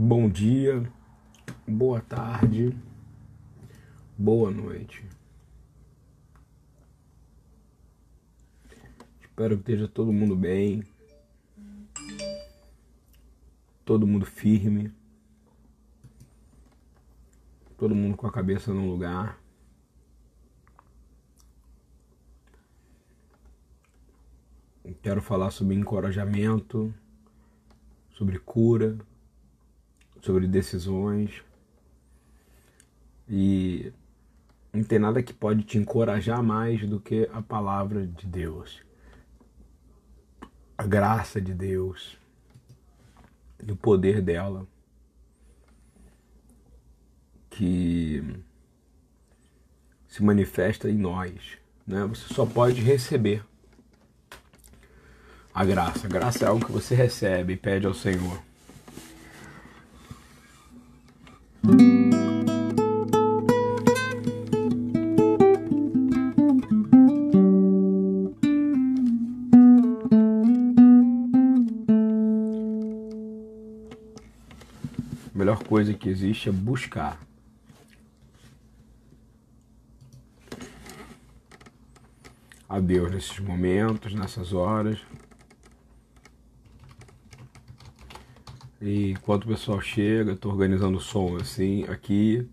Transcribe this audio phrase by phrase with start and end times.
[0.00, 0.88] Bom dia,
[1.66, 2.72] boa tarde,
[4.16, 5.04] boa noite.
[9.20, 10.84] Espero que esteja todo mundo bem,
[13.84, 14.92] todo mundo firme,
[17.76, 19.42] todo mundo com a cabeça no lugar.
[25.02, 26.94] Quero falar sobre encorajamento,
[28.12, 28.96] sobre cura,
[30.20, 31.42] sobre decisões.
[33.28, 33.92] E
[34.72, 38.82] não tem nada que pode te encorajar mais do que a palavra de Deus.
[40.76, 42.18] A graça de Deus
[43.66, 44.66] e o poder dela
[47.50, 48.22] que
[50.06, 51.58] se manifesta em nós.
[51.86, 52.04] Né?
[52.06, 53.44] Você só pode receber
[55.52, 56.06] a graça.
[56.06, 58.47] A graça é algo que você recebe e pede ao Senhor.
[61.64, 61.70] A
[75.34, 77.20] melhor coisa que existe é buscar.
[82.68, 84.98] A Deus nesses momentos, nessas horas.
[88.80, 92.48] E enquanto o pessoal chega, estou organizando o som assim aqui.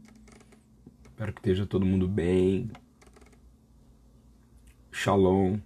[1.04, 2.72] Espero que esteja todo mundo bem.
[4.92, 5.60] Shalom.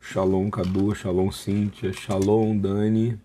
[0.00, 3.16] Shalom Cadu, Shalom Cíntia, Shalom Dani.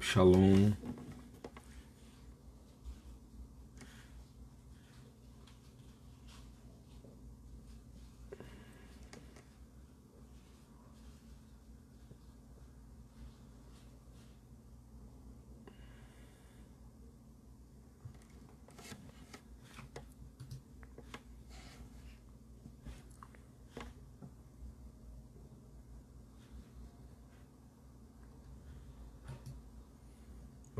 [0.00, 0.72] Shalom.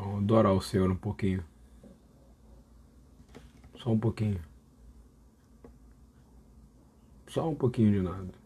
[0.01, 1.43] Vamos adorar o Senhor um pouquinho.
[3.79, 4.41] Só um pouquinho.
[7.29, 8.40] Só um pouquinho de nada.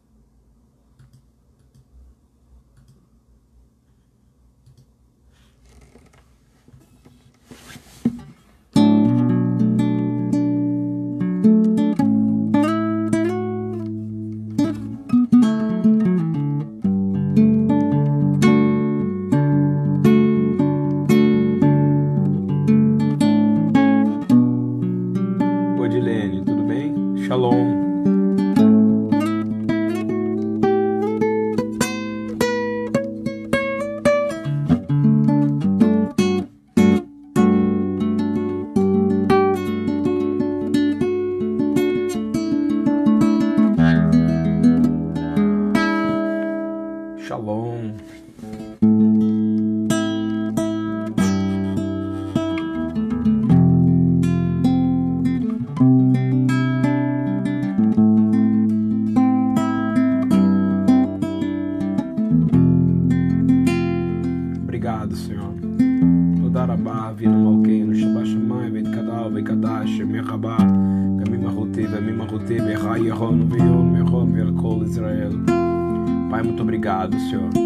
[77.15, 77.64] Obrigado, Senhor.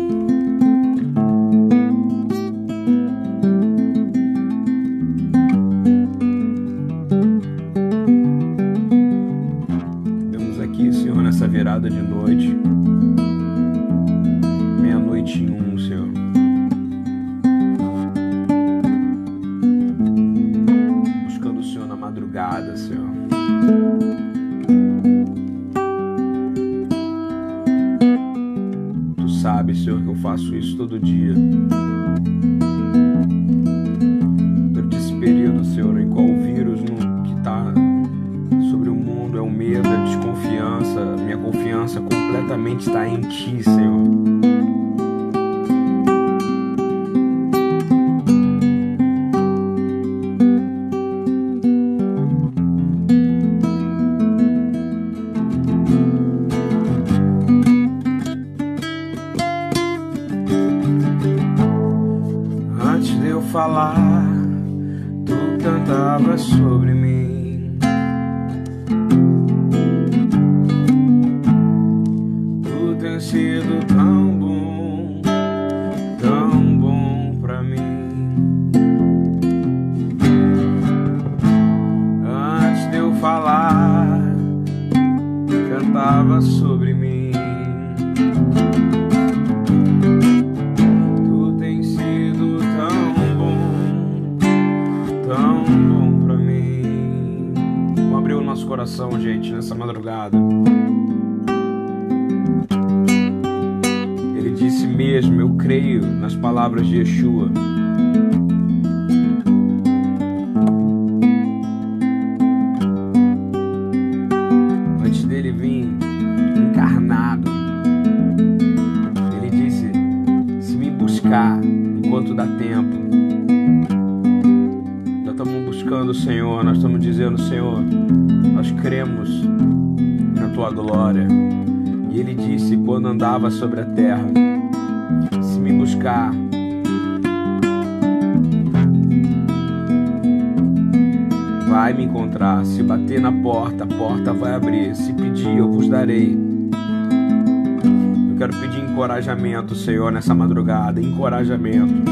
[149.19, 151.01] encorajamento, Senhor, nessa madrugada.
[151.01, 152.05] Encorajamento.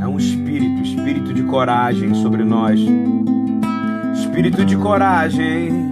[0.00, 2.80] É um espírito, espírito de coragem sobre nós.
[4.14, 5.83] Espírito de coragem.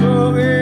[0.00, 0.59] so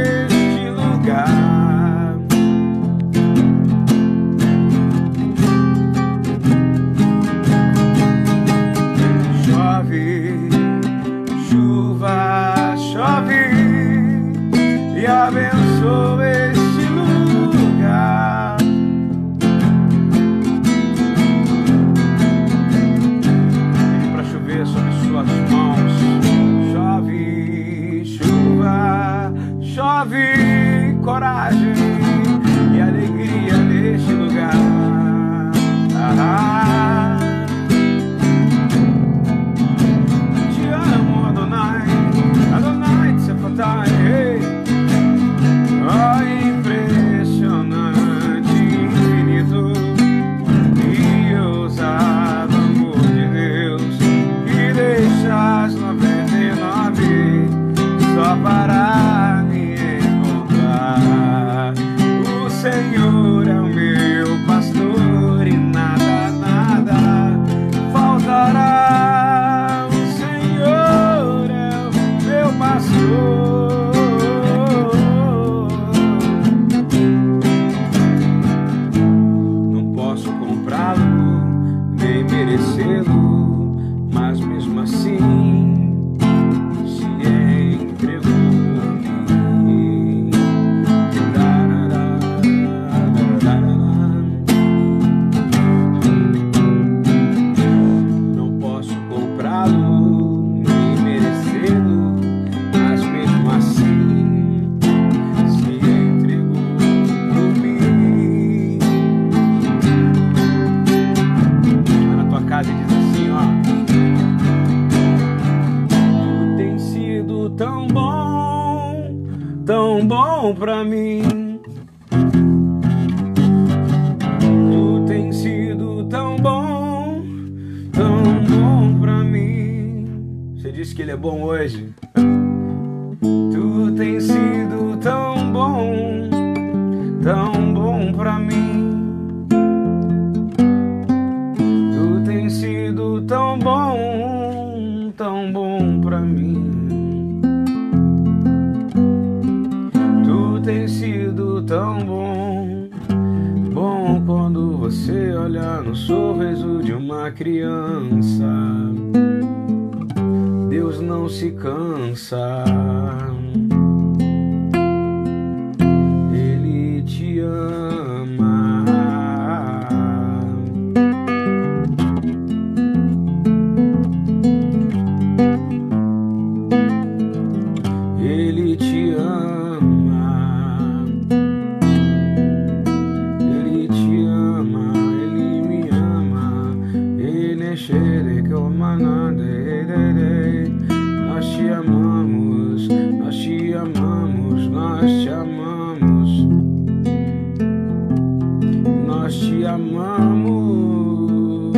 [199.59, 201.73] te amamos,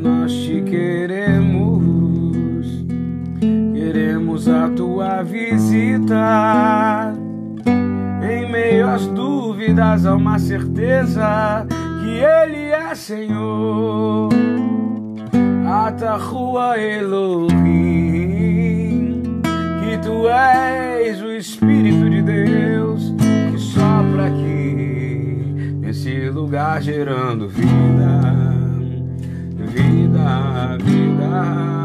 [0.00, 2.66] nós te queremos.
[3.74, 7.12] Queremos a tua visita.
[8.22, 11.66] Em meio às dúvidas, há uma certeza
[12.00, 14.30] que Ele é Senhor.
[15.68, 17.52] Atahua Elohim,
[19.42, 22.03] que Tu és o Espírito
[26.54, 28.20] lugar gerando vida,
[29.58, 31.83] vida, vida.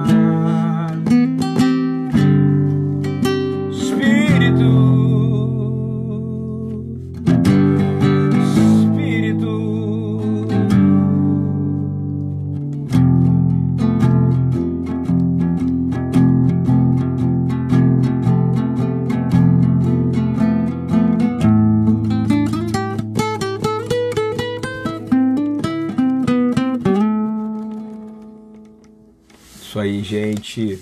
[30.03, 30.79] Gente.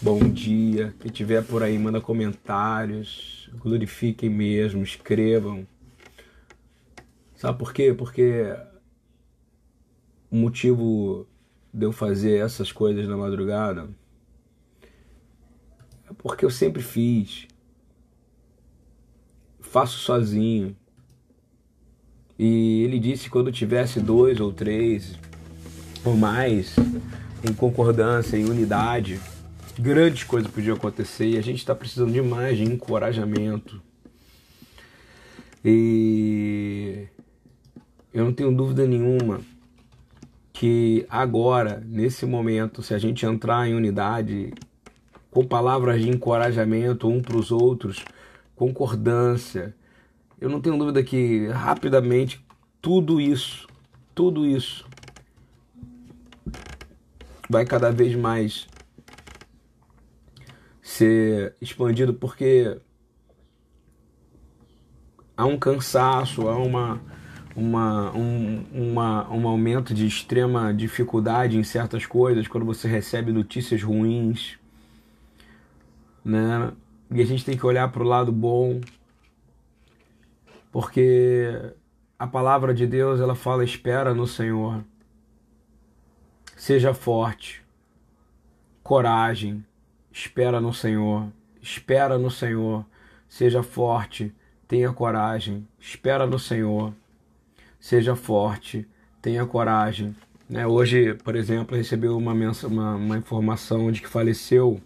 [0.00, 0.94] Bom dia.
[1.00, 3.50] Quem tiver por aí, manda comentários.
[3.58, 5.66] Glorifiquem mesmo, escrevam.
[7.34, 7.92] Sabe por quê?
[7.92, 8.54] Porque
[10.30, 11.26] o motivo
[11.72, 13.88] de eu fazer essas coisas na madrugada
[16.08, 17.46] é porque eu sempre fiz.
[19.60, 20.76] Faço sozinho.
[22.38, 25.18] E ele disse que quando tivesse dois ou três
[26.04, 26.76] ou mais
[27.48, 29.20] em concordância, em unidade,
[29.78, 33.80] grandes coisas podiam acontecer e a gente está precisando de mais de encorajamento.
[35.64, 37.06] E
[38.12, 39.40] eu não tenho dúvida nenhuma
[40.52, 44.54] que agora, nesse momento, se a gente entrar em unidade,
[45.30, 48.02] com palavras de encorajamento um para os outros,
[48.54, 49.74] concordância,
[50.40, 52.42] eu não tenho dúvida que rapidamente
[52.80, 53.66] tudo isso,
[54.14, 54.86] tudo isso
[57.48, 58.66] vai cada vez mais
[60.82, 62.80] ser expandido porque
[65.36, 67.00] há um cansaço, há uma,
[67.54, 73.82] uma, um, uma, um aumento de extrema dificuldade em certas coisas quando você recebe notícias
[73.82, 74.58] ruins,
[76.24, 76.72] né?
[77.10, 78.80] E a gente tem que olhar para o lado bom,
[80.72, 81.72] porque
[82.18, 84.82] a palavra de Deus ela fala espera no Senhor,
[86.66, 87.62] seja forte,
[88.82, 89.64] coragem,
[90.10, 91.28] espera no Senhor,
[91.62, 92.84] espera no Senhor,
[93.28, 94.34] seja forte,
[94.66, 96.92] tenha coragem, espera no Senhor,
[97.78, 98.84] seja forte,
[99.22, 100.12] tenha coragem.
[100.50, 100.66] Né?
[100.66, 104.80] Hoje, por exemplo, recebi uma, uma, uma informação de que faleceu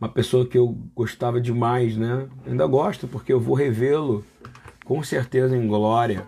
[0.00, 2.28] uma pessoa que eu gostava demais, né?
[2.44, 4.24] Ainda gosto porque eu vou revê-lo
[4.84, 6.26] com certeza em glória.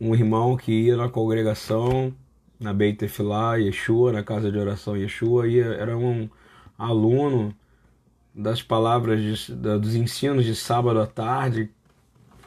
[0.00, 2.14] Um irmão que ia na congregação,
[2.62, 6.30] na Beit Tefilá, Yeshua, na casa de oração Yeshua, ia, era um
[6.78, 7.54] aluno
[8.34, 11.68] das palavras, de, dos ensinos de sábado à tarde.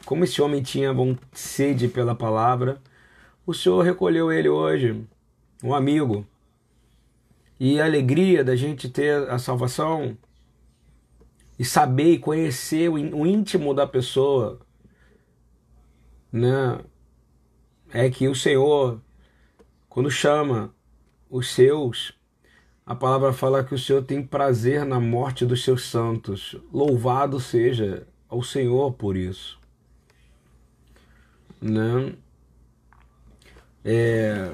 [0.04, 0.90] Como esse homem tinha
[1.32, 2.80] sede pela palavra,
[3.46, 5.04] o Senhor recolheu ele hoje,
[5.62, 6.26] um amigo.
[7.60, 10.16] E a alegria da gente ter a salvação
[11.58, 14.60] e saber e conhecer o íntimo da pessoa,
[16.32, 16.80] né?
[17.92, 19.00] É que o Senhor,
[19.96, 20.74] quando chama
[21.30, 22.12] os seus,
[22.84, 26.54] a palavra fala que o Senhor tem prazer na morte dos seus santos.
[26.70, 29.58] Louvado seja ao Senhor por isso.
[31.62, 32.12] Né?
[33.82, 34.52] É...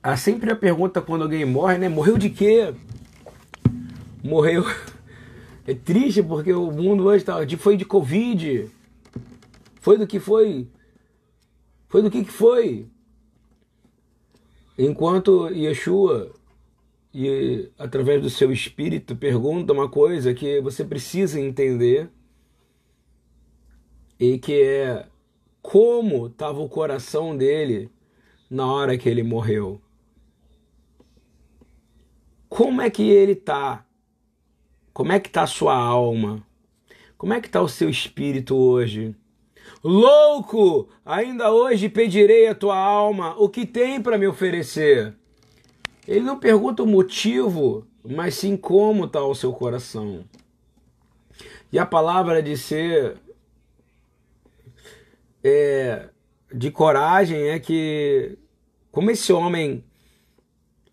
[0.00, 1.88] Há sempre a pergunta quando alguém morre, né?
[1.88, 2.72] Morreu de quê?
[4.22, 4.62] Morreu.
[5.66, 8.70] É triste porque o mundo hoje tá, foi de Covid.
[9.80, 10.68] Foi do que foi.
[11.88, 12.88] Foi do que, que foi.
[14.78, 16.32] Enquanto Yeshua,
[17.12, 22.10] e através do seu espírito, pergunta uma coisa que você precisa entender,
[24.18, 25.06] e que é
[25.62, 27.90] como estava o coração dele
[28.50, 29.80] na hora que ele morreu.
[32.48, 33.84] Como é que ele está?
[34.92, 36.42] Como é que está a sua alma?
[37.18, 39.14] Como é que está o seu espírito hoje?
[39.86, 45.14] Louco, ainda hoje pedirei a tua alma o que tem para me oferecer.
[46.08, 50.24] Ele não pergunta o motivo, mas sim como está o seu coração.
[51.72, 53.16] E a palavra de ser
[55.44, 56.08] é,
[56.52, 58.36] de coragem é que,
[58.90, 59.84] como esse homem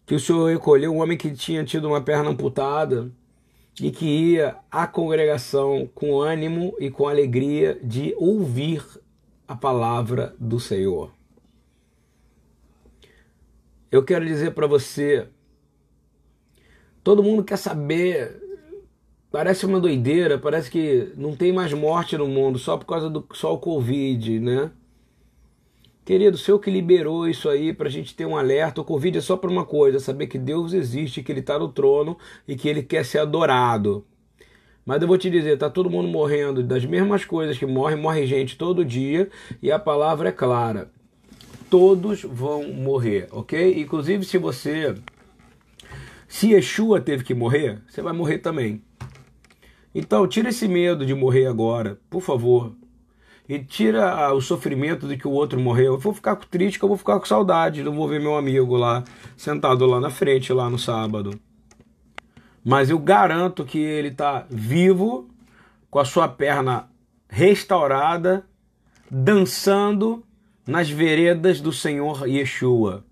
[0.05, 3.11] que o Senhor recolheu, um homem que tinha tido uma perna amputada
[3.81, 8.83] e que ia à congregação com ânimo e com alegria de ouvir
[9.47, 11.11] a palavra do Senhor.
[13.91, 15.27] Eu quero dizer para você,
[17.03, 18.41] todo mundo quer saber,
[19.31, 23.25] parece uma doideira, parece que não tem mais morte no mundo só por causa do
[23.33, 24.71] só o Covid, né?
[26.05, 28.81] Querido, o que liberou isso aí para a gente ter um alerta.
[28.81, 31.69] O Covid é só para uma coisa: saber que Deus existe, que Ele está no
[31.69, 34.05] trono e que Ele quer ser adorado.
[34.85, 38.27] Mas eu vou te dizer, tá todo mundo morrendo das mesmas coisas que morre, morre
[38.27, 39.29] gente todo dia
[39.61, 40.91] e a palavra é clara.
[41.69, 43.79] Todos vão morrer, ok?
[43.79, 44.93] Inclusive se você,
[46.27, 48.83] se Yeshua teve que morrer, você vai morrer também.
[49.95, 52.75] Então tira esse medo de morrer agora, por favor
[53.47, 55.93] e tira o sofrimento de que o outro morreu.
[55.93, 58.75] Eu vou ficar triste que eu vou ficar com saudade, não vou ver meu amigo
[58.75, 59.03] lá
[59.35, 61.39] sentado lá na frente lá no sábado.
[62.63, 65.27] Mas eu garanto que ele está vivo,
[65.91, 66.89] com a sua perna
[67.27, 68.45] restaurada,
[69.11, 70.23] dançando
[70.65, 73.03] nas veredas do Senhor Yeshua.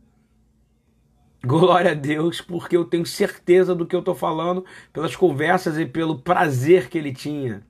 [1.43, 4.63] Glória a Deus, porque eu tenho certeza do que eu estou falando
[4.93, 7.63] pelas conversas e pelo prazer que ele tinha.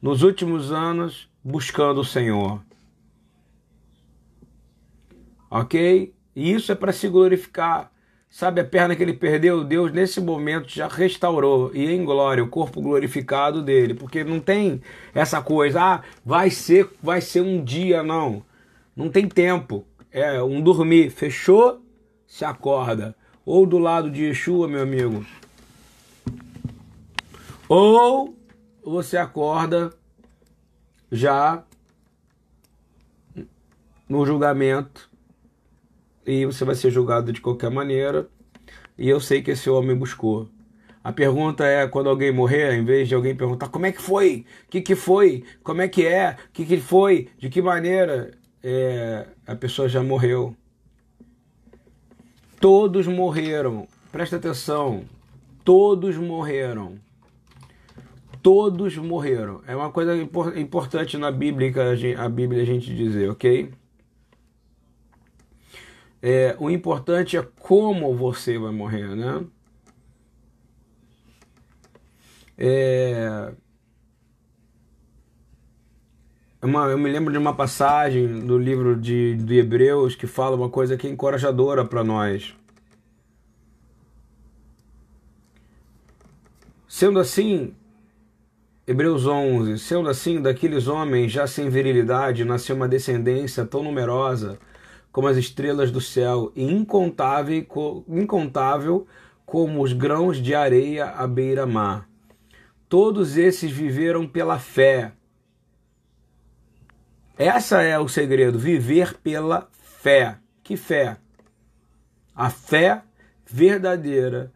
[0.00, 2.60] Nos últimos anos, buscando o Senhor.
[5.48, 6.12] Ok?
[6.34, 7.92] E isso é para se glorificar.
[8.28, 9.62] Sabe a perna que ele perdeu?
[9.62, 14.82] Deus nesse momento já restaurou e em glória o corpo glorificado dele, porque não tem
[15.14, 18.44] essa coisa, ah, vai ser, vai ser um dia não.
[18.94, 19.86] Não tem tempo.
[20.10, 21.80] É um dormir, fechou,
[22.26, 23.14] se acorda.
[23.44, 25.24] Ou do lado de Yeshua, meu amigo.
[27.68, 28.36] Ou
[28.82, 29.92] você acorda
[31.10, 31.64] já
[34.08, 35.10] no julgamento
[36.24, 38.28] e você vai ser julgado de qualquer maneira.
[38.98, 40.48] E eu sei que esse homem buscou.
[41.04, 44.44] A pergunta é, quando alguém morrer, em vez de alguém perguntar como é que foi,
[44.66, 48.32] o que, que foi, como é que é, o que, que foi, de que maneira,
[48.62, 50.56] é, a pessoa já morreu.
[52.60, 53.86] Todos morreram.
[54.10, 55.04] Presta atenção.
[55.62, 56.98] Todos morreram
[58.46, 59.60] todos morreram.
[59.66, 60.14] É uma coisa
[60.54, 61.72] importante na Bíblia,
[62.16, 63.72] a Bíblia a gente dizer, ok?
[66.22, 69.44] É, o importante é como você vai morrer, né?
[72.56, 73.52] É,
[76.62, 80.70] uma, eu me lembro de uma passagem do livro de, de Hebreus que fala uma
[80.70, 82.54] coisa que é encorajadora para nós.
[86.86, 87.74] Sendo assim,
[88.88, 89.80] Hebreus 11.
[89.80, 94.60] Sendo assim, daqueles homens já sem virilidade nasceu uma descendência tão numerosa
[95.10, 97.66] como as estrelas do céu e incontável,
[98.06, 99.06] incontável
[99.44, 102.08] como os grãos de areia à beira-mar.
[102.88, 105.12] Todos esses viveram pela fé.
[107.36, 110.38] Essa é o segredo, viver pela fé.
[110.62, 111.16] Que fé?
[112.34, 113.02] A fé
[113.44, 114.52] verdadeira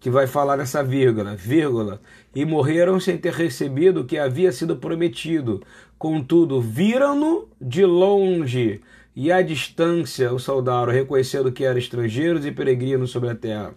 [0.00, 2.00] que vai falar nessa vírgula, vírgula,
[2.34, 5.62] e morreram sem ter recebido o que havia sido prometido.
[5.98, 8.80] Contudo, viram-no de longe
[9.14, 13.74] e à distância o saudaram, reconhecendo que eram estrangeiros e peregrinos sobre a terra.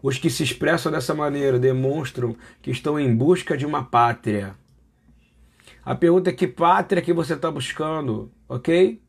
[0.00, 4.54] Os que se expressam dessa maneira demonstram que estão em busca de uma pátria.
[5.84, 9.00] A pergunta é que pátria que você está buscando, ok?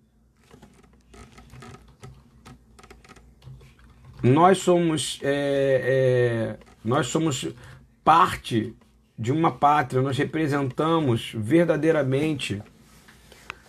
[4.21, 7.47] Nós somos é, é, nós somos
[8.03, 8.75] parte
[9.17, 12.61] de uma pátria, nós representamos verdadeiramente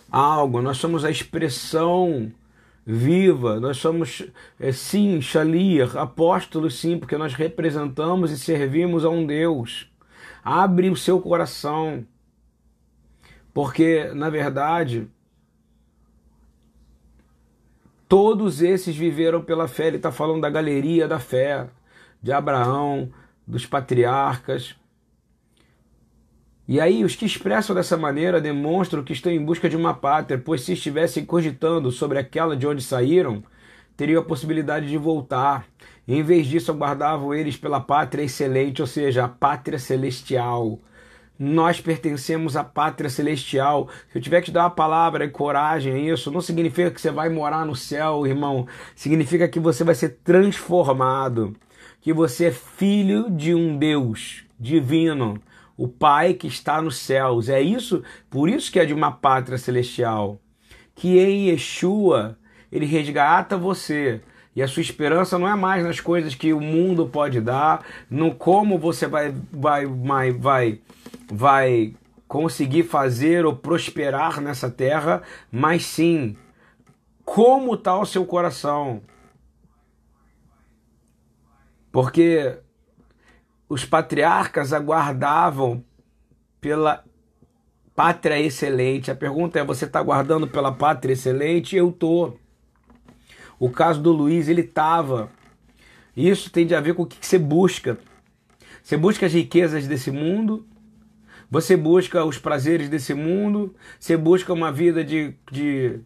[0.09, 2.31] algo, nós somos a expressão
[2.85, 4.23] viva, nós somos,
[4.59, 9.89] é, sim, Shalir, apóstolos, sim, porque nós representamos e servimos a um Deus.
[10.43, 12.05] Abre o seu coração,
[13.53, 15.07] porque, na verdade,
[18.11, 19.87] todos esses viveram pela fé.
[19.87, 21.69] Ele está falando da galeria da fé,
[22.21, 23.09] de Abraão,
[23.47, 24.75] dos patriarcas.
[26.67, 30.37] E aí, os que expressam dessa maneira demonstram que estão em busca de uma pátria,
[30.37, 33.45] pois se estivessem cogitando sobre aquela de onde saíram,
[33.95, 35.65] teriam a possibilidade de voltar.
[36.05, 40.79] Em vez disso, aguardavam eles pela pátria excelente, ou seja, a pátria celestial.
[41.43, 43.89] Nós pertencemos à pátria celestial.
[44.11, 47.01] Se eu tiver que te dar uma palavra e coragem a isso, não significa que
[47.01, 48.67] você vai morar no céu, irmão.
[48.95, 51.55] Significa que você vai ser transformado,
[51.99, 55.41] que você é filho de um Deus divino
[55.75, 57.49] o Pai que está nos céus.
[57.49, 60.39] É isso, por isso que é de uma pátria celestial.
[60.93, 62.37] Que em Yeshua
[62.71, 64.21] ele resgata você.
[64.55, 68.35] E a sua esperança não é mais nas coisas que o mundo pode dar, no
[68.35, 70.79] como você vai vai vai vai,
[71.29, 71.93] vai
[72.27, 75.21] conseguir fazer ou prosperar nessa terra,
[75.51, 76.35] mas sim
[77.25, 79.01] como está o seu coração.
[81.91, 82.57] Porque
[83.67, 85.83] os patriarcas aguardavam
[86.59, 87.03] pela
[87.95, 89.11] pátria excelente.
[89.11, 91.75] A pergunta é: você está aguardando pela pátria excelente?
[91.75, 92.33] Eu tô.
[93.59, 95.29] O caso do Luiz, ele estava.
[96.15, 97.97] Isso tem a ver com o que você busca.
[98.81, 100.65] Você busca as riquezas desse mundo,
[101.51, 105.99] você busca os prazeres desse mundo, você busca uma vida de, de,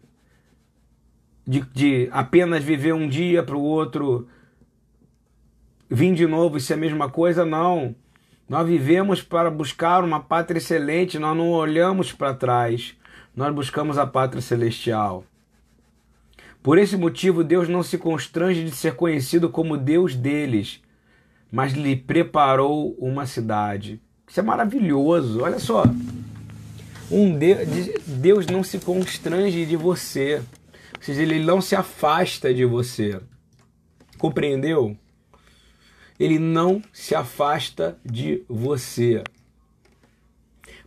[1.46, 4.28] de, de apenas viver um dia para o outro
[5.88, 7.44] Vim de novo, isso é a mesma coisa?
[7.44, 7.94] Não.
[8.48, 12.96] Nós vivemos para buscar uma pátria excelente, nós não olhamos para trás,
[13.34, 15.24] nós buscamos a pátria celestial.
[16.60, 20.82] Por esse motivo, Deus não se constrange de ser conhecido como Deus deles,
[21.52, 24.00] mas lhe preparou uma cidade.
[24.28, 25.84] Isso é maravilhoso, olha só.
[27.10, 27.38] Um
[28.06, 30.42] Deus não se constrange de você,
[30.96, 33.20] ou seja, ele não se afasta de você.
[34.18, 34.96] Compreendeu?
[36.18, 39.22] ele não se afasta de você.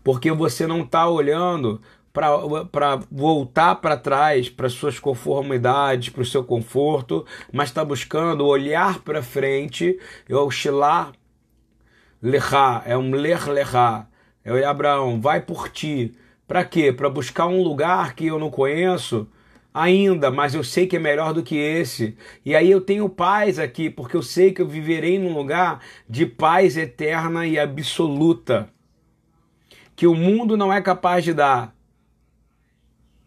[0.03, 6.43] Porque você não está olhando para voltar para trás, para suas conformidades, para o seu
[6.43, 9.97] conforto, mas está buscando olhar para frente
[10.27, 11.11] e oscilar
[12.21, 14.07] lechá, é um ler lechá.
[14.43, 16.15] É Abraão, vai por ti.
[16.47, 16.91] Para quê?
[16.91, 19.27] Para buscar um lugar que eu não conheço,
[19.73, 22.17] ainda, mas eu sei que é melhor do que esse.
[22.43, 26.25] E aí eu tenho paz aqui, porque eu sei que eu viverei num lugar de
[26.25, 28.69] paz eterna e absoluta,
[29.95, 31.75] que o mundo não é capaz de dar.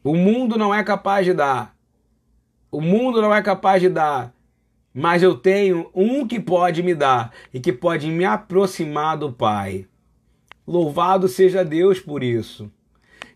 [0.03, 1.77] O mundo não é capaz de dar.
[2.71, 4.35] O mundo não é capaz de dar.
[4.95, 9.87] Mas eu tenho um que pode me dar e que pode me aproximar do Pai.
[10.67, 12.71] Louvado seja Deus por isso.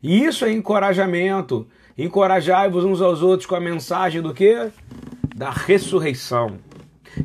[0.03, 1.67] E isso é encorajamento.
[1.97, 4.71] Encorajai-vos uns aos outros com a mensagem do que?
[5.35, 6.59] Da ressurreição.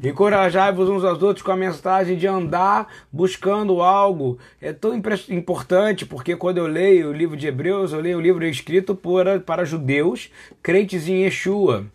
[0.01, 4.39] Encorajai-vos uns aos outros com a mensagem de andar buscando algo.
[4.61, 4.95] É tão
[5.29, 9.25] importante porque quando eu leio o livro de Hebreus, eu leio o livro escrito por,
[9.41, 10.31] para judeus
[10.63, 11.85] crentes em Yeshua.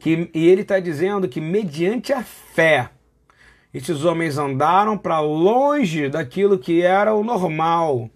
[0.00, 2.90] Que, e ele está dizendo que mediante a fé,
[3.72, 8.10] esses homens andaram para longe daquilo que era o normal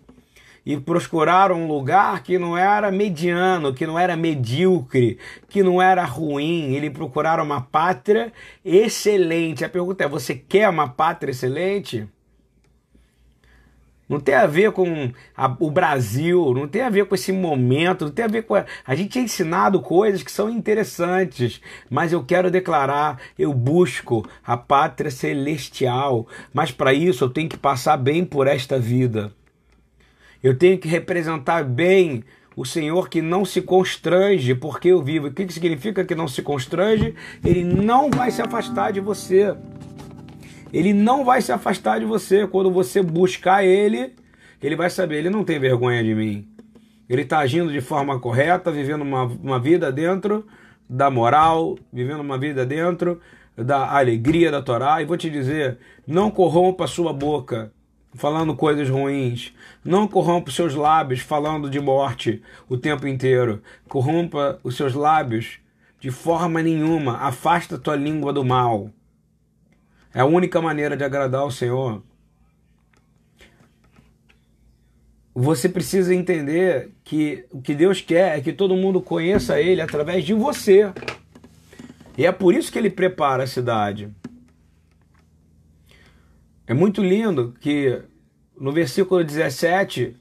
[0.66, 5.18] e procuraram um lugar que não era mediano, que não era medíocre,
[5.48, 6.74] que não era ruim.
[6.74, 8.32] Eles procuraram uma pátria
[8.64, 9.64] excelente.
[9.64, 12.08] A pergunta é: você quer uma pátria excelente?
[14.14, 18.04] Não tem a ver com a, o Brasil, não tem a ver com esse momento,
[18.04, 18.54] não tem a ver com.
[18.54, 24.24] A, a gente é ensinado coisas que são interessantes, mas eu quero declarar: eu busco
[24.46, 29.32] a pátria celestial, mas para isso eu tenho que passar bem por esta vida.
[30.40, 32.22] Eu tenho que representar bem
[32.54, 35.26] o Senhor que não se constrange porque eu vivo.
[35.26, 37.16] O que significa que não se constrange?
[37.44, 39.56] Ele não vai se afastar de você.
[40.74, 42.48] Ele não vai se afastar de você.
[42.48, 44.12] Quando você buscar ele,
[44.60, 46.48] ele vai saber, ele não tem vergonha de mim.
[47.08, 50.44] Ele está agindo de forma correta, vivendo uma, uma vida dentro
[50.90, 53.20] da moral, vivendo uma vida dentro
[53.56, 55.00] da alegria da Torá.
[55.00, 57.70] E vou te dizer, não corrompa a sua boca
[58.12, 59.52] falando coisas ruins.
[59.84, 63.62] Não corrompa os seus lábios falando de morte o tempo inteiro.
[63.88, 65.60] Corrompa os seus lábios
[66.00, 67.18] De forma nenhuma.
[67.18, 68.90] Afasta tua língua do mal.
[70.14, 72.00] É a única maneira de agradar o Senhor.
[75.34, 80.24] Você precisa entender que o que Deus quer é que todo mundo conheça Ele através
[80.24, 80.92] de você.
[82.16, 84.08] E é por isso que Ele prepara a cidade.
[86.64, 88.00] É muito lindo que
[88.58, 90.16] no versículo 17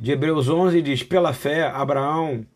[0.00, 2.46] de Hebreus 11 diz: Pela fé, Abraão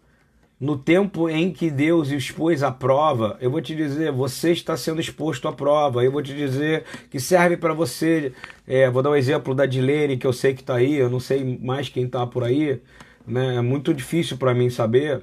[0.60, 5.00] no tempo em que Deus expôs a prova, eu vou te dizer, você está sendo
[5.00, 6.04] exposto à prova.
[6.04, 8.32] Eu vou te dizer que serve para você.
[8.66, 11.20] É, vou dar um exemplo da Dilene, que eu sei que está aí, eu não
[11.20, 12.80] sei mais quem está por aí.
[13.26, 13.56] Né?
[13.56, 15.22] É muito difícil para mim saber.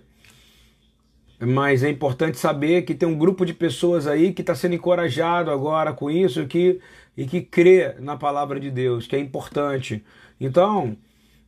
[1.39, 5.51] Mas é importante saber que tem um grupo de pessoas aí que está sendo encorajado
[5.51, 6.79] agora com isso que,
[7.17, 10.01] e que crê na palavra de Deus, que é importante.
[10.39, 10.95] Então,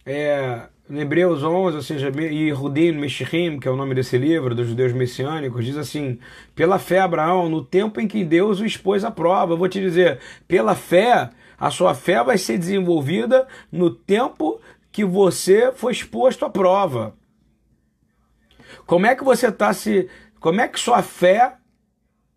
[0.05, 4.67] é, Hebreus 11, ou seja, e Rudim Meshachim, que é o nome desse livro, dos
[4.67, 6.17] judeus messiânicos, diz assim:
[6.55, 9.53] pela fé, Abraão, no tempo em que Deus o expôs à prova.
[9.53, 15.03] Eu vou te dizer, pela fé, a sua fé vai ser desenvolvida no tempo que
[15.03, 17.13] você foi exposto à prova.
[18.85, 20.09] Como é que você está se.
[20.39, 21.55] Como é que sua fé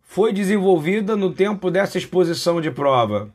[0.01, 3.33] foi desenvolvida no tempo dessa exposição de prova?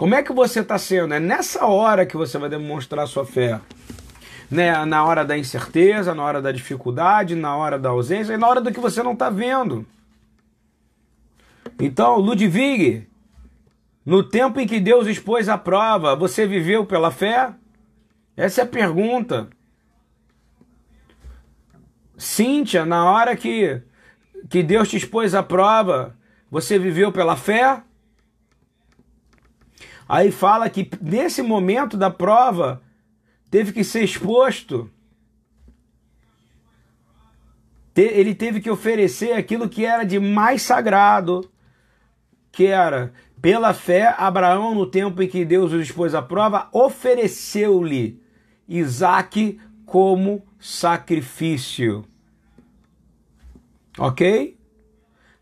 [0.00, 1.12] Como é que você está sendo?
[1.12, 3.60] É nessa hora que você vai demonstrar sua fé.
[4.50, 4.82] Né?
[4.86, 8.62] Na hora da incerteza, na hora da dificuldade, na hora da ausência e na hora
[8.62, 9.84] do que você não está vendo.
[11.78, 13.06] Então, Ludwig,
[14.02, 17.52] no tempo em que Deus expôs a prova, você viveu pela fé?
[18.34, 19.50] Essa é a pergunta.
[22.16, 23.82] Cíntia, na hora que,
[24.48, 26.16] que Deus te expôs a prova,
[26.50, 27.82] você viveu pela fé?
[30.12, 32.82] Aí fala que nesse momento da prova
[33.48, 34.90] teve que ser exposto.
[37.94, 41.48] Ele teve que oferecer aquilo que era de mais sagrado,
[42.50, 48.20] que era pela fé, Abraão, no tempo em que Deus o expôs à prova, ofereceu-lhe
[48.66, 52.04] Isaac como sacrifício.
[53.96, 54.58] Ok?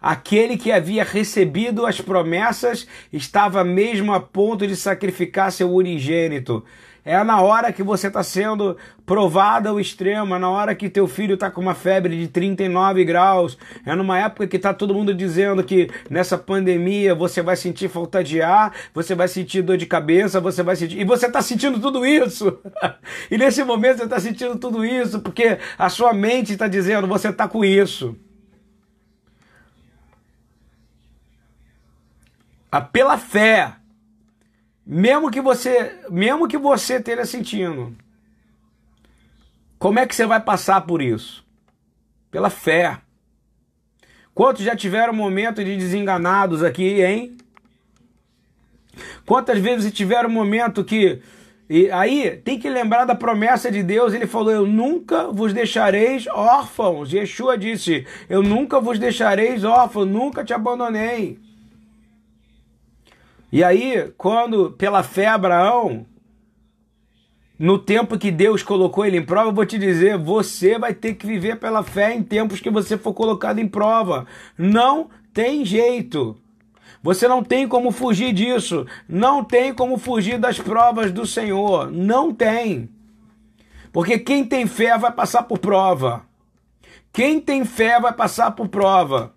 [0.00, 6.64] Aquele que havia recebido as promessas estava mesmo a ponto de sacrificar seu unigênito.
[7.04, 11.08] É na hora que você está sendo provado ao extremo, é na hora que teu
[11.08, 13.56] filho está com uma febre de 39 graus,
[13.86, 18.22] é numa época que está todo mundo dizendo que nessa pandemia você vai sentir falta
[18.22, 21.00] de ar, você vai sentir dor de cabeça, você vai sentir.
[21.00, 22.58] E você está sentindo tudo isso.
[23.30, 27.30] e nesse momento você está sentindo tudo isso porque a sua mente está dizendo você
[27.30, 28.14] está com isso.
[32.70, 33.74] A, pela fé,
[34.84, 37.96] mesmo que você, mesmo que você esteja sentindo,
[39.78, 41.44] como é que você vai passar por isso?
[42.30, 42.98] Pela fé.
[44.34, 47.36] Quantos já tiveram momento de desenganados aqui, hein?
[49.24, 51.22] Quantas vezes tiveram momento que
[51.70, 54.14] e aí tem que lembrar da promessa de Deus.
[54.14, 57.12] Ele falou: Eu nunca vos deixareis órfãos.
[57.12, 61.38] Yeshua disse: Eu nunca vos deixareis órfãos, nunca te abandonei.
[63.50, 66.06] E aí, quando pela fé Abraão,
[67.58, 71.14] no tempo que Deus colocou ele em prova, eu vou te dizer, você vai ter
[71.14, 74.26] que viver pela fé em tempos que você for colocado em prova.
[74.56, 76.36] Não tem jeito.
[77.02, 78.86] Você não tem como fugir disso.
[79.08, 81.90] Não tem como fugir das provas do Senhor.
[81.90, 82.88] Não tem.
[83.92, 86.22] Porque quem tem fé vai passar por prova.
[87.12, 89.34] Quem tem fé vai passar por prova.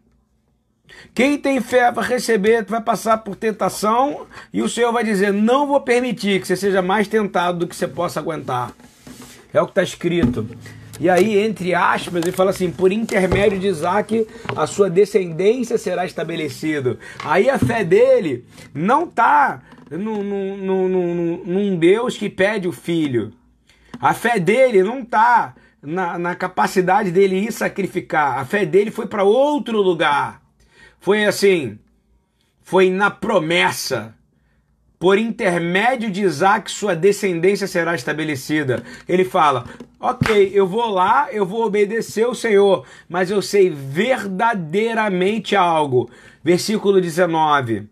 [1.14, 5.68] Quem tem fé vai receber, vai passar por tentação e o Senhor vai dizer: Não
[5.68, 8.72] vou permitir que você seja mais tentado do que você possa aguentar.
[9.54, 10.48] É o que está escrito.
[11.00, 16.06] E aí, entre aspas, ele fala assim: por intermédio de Isaac, a sua descendência será
[16.06, 17.00] estabelecido.
[17.26, 23.34] Aí a fé dele não está num, num, num, num Deus que pede o filho.
[24.00, 28.40] A fé dele não está na, na capacidade dele ir sacrificar.
[28.40, 30.41] A fé dele foi para outro lugar.
[31.02, 31.80] Foi assim,
[32.62, 34.14] foi na promessa.
[35.00, 38.84] Por intermédio de Isaac, sua descendência será estabelecida.
[39.10, 39.66] Ele fala:
[40.00, 46.08] Ok, eu vou lá, eu vou obedecer o Senhor, mas eu sei verdadeiramente algo.
[46.44, 47.90] Versículo 19.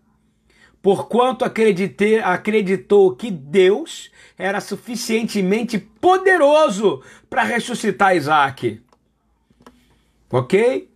[0.80, 4.08] Porquanto acreditei, acreditou que Deus
[4.38, 8.80] era suficientemente poderoso para ressuscitar Isaac.
[10.30, 10.89] Ok?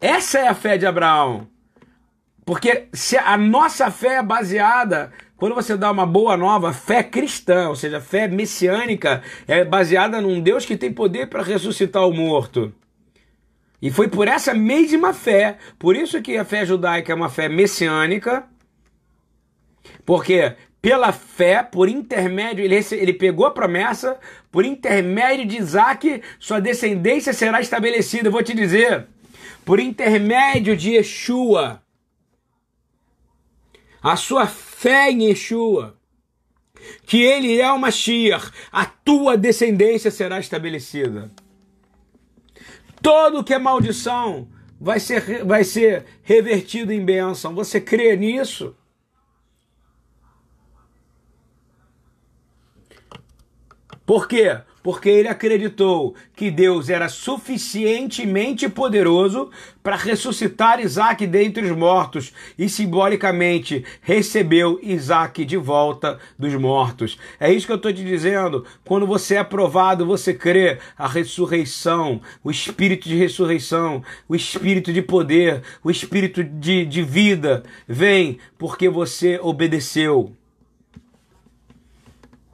[0.00, 1.48] Essa é a fé de Abraão.
[2.44, 7.68] Porque se a nossa fé é baseada, quando você dá uma boa nova, fé cristã,
[7.68, 12.72] ou seja, fé messiânica, é baseada num Deus que tem poder para ressuscitar o morto.
[13.82, 17.48] E foi por essa mesma fé, por isso que a fé judaica é uma fé
[17.48, 18.44] messiânica,
[20.04, 24.18] porque pela fé, por intermédio, ele, ele pegou a promessa,
[24.52, 28.28] por intermédio de Isaac, sua descendência será estabelecida.
[28.28, 29.06] Eu vou te dizer,
[29.66, 31.82] por intermédio de Yeshua,
[34.00, 35.98] a sua fé em Yeshua,
[37.04, 41.32] que ele é o Mashiach, a tua descendência será estabelecida.
[43.02, 44.48] Todo que é maldição
[44.80, 47.52] vai ser, vai ser revertido em bênção.
[47.56, 48.76] Você crê nisso?
[54.06, 54.62] Por quê?
[54.86, 59.50] Porque ele acreditou que Deus era suficientemente poderoso
[59.82, 67.18] para ressuscitar Isaac dentre os mortos e simbolicamente recebeu Isaac de volta dos mortos.
[67.40, 68.64] É isso que eu estou te dizendo.
[68.84, 75.02] Quando você é aprovado, você crê a ressurreição, o espírito de ressurreição, o espírito de
[75.02, 80.35] poder, o espírito de, de vida vem porque você obedeceu.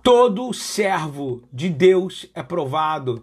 [0.03, 3.23] Todo servo de Deus é provado.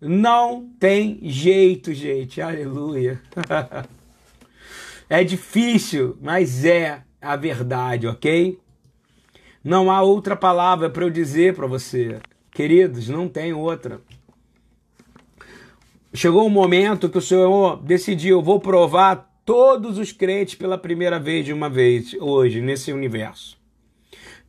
[0.00, 2.42] Não tem jeito, gente.
[2.42, 3.22] Aleluia.
[5.08, 8.58] é difícil, mas é a verdade, ok?
[9.62, 12.18] Não há outra palavra para eu dizer para você.
[12.50, 14.00] Queridos, não tem outra.
[16.12, 21.44] Chegou um momento que o Senhor decidiu: vou provar todos os crentes pela primeira vez
[21.44, 23.61] de uma vez hoje nesse universo.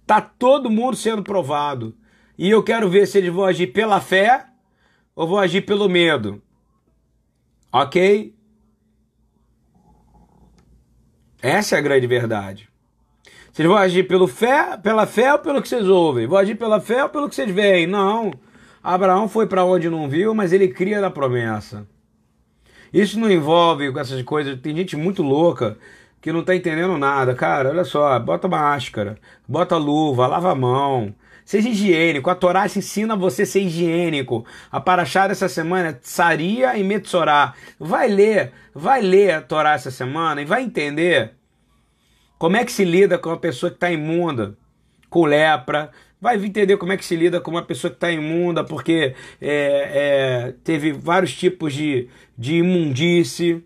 [0.05, 1.95] Tá todo mundo sendo provado.
[2.37, 4.45] E eu quero ver se eles vão agir pela fé
[5.15, 6.41] ou vão agir pelo medo.
[7.71, 8.35] Ok?
[11.41, 12.69] Essa é a grande verdade.
[13.51, 16.25] Vocês vão agir pelo fé, pela fé ou pelo que vocês ouvem?
[16.25, 17.85] Vão agir pela fé ou pelo que vocês veem?
[17.85, 18.31] Não.
[18.81, 21.87] Abraão foi para onde não viu, mas ele cria na promessa.
[22.91, 24.59] Isso não envolve essas coisas.
[24.59, 25.77] Tem gente muito louca
[26.23, 27.35] que não tá entendendo nada.
[27.35, 31.13] Cara, olha só, bota máscara, bota luva, lava a mão.
[31.43, 32.29] Seja higiênico.
[32.29, 34.45] A Torá ensina você a ser higiênico.
[34.71, 37.53] A Paraxá dessa semana é Tsaria e Metsorá.
[37.77, 41.33] Vai ler, vai ler a Torá essa semana e vai entender
[42.39, 44.57] como é que se lida com uma pessoa que está imunda,
[45.09, 45.91] com lepra.
[46.21, 49.89] Vai entender como é que se lida com uma pessoa que está imunda, porque é,
[49.93, 52.07] é, teve vários tipos de,
[52.37, 53.65] de imundície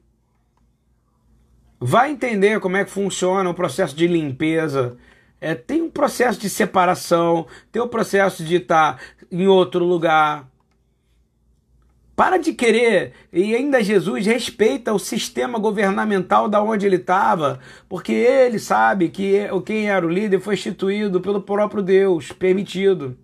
[1.79, 4.97] vai entender como é que funciona o processo de limpeza.
[5.39, 8.99] É, tem um processo de separação, tem o um processo de estar
[9.31, 10.47] em outro lugar.
[12.15, 18.11] Para de querer, e ainda Jesus respeita o sistema governamental da onde ele estava, porque
[18.11, 23.15] ele sabe que quem era o líder foi instituído pelo próprio Deus, permitido.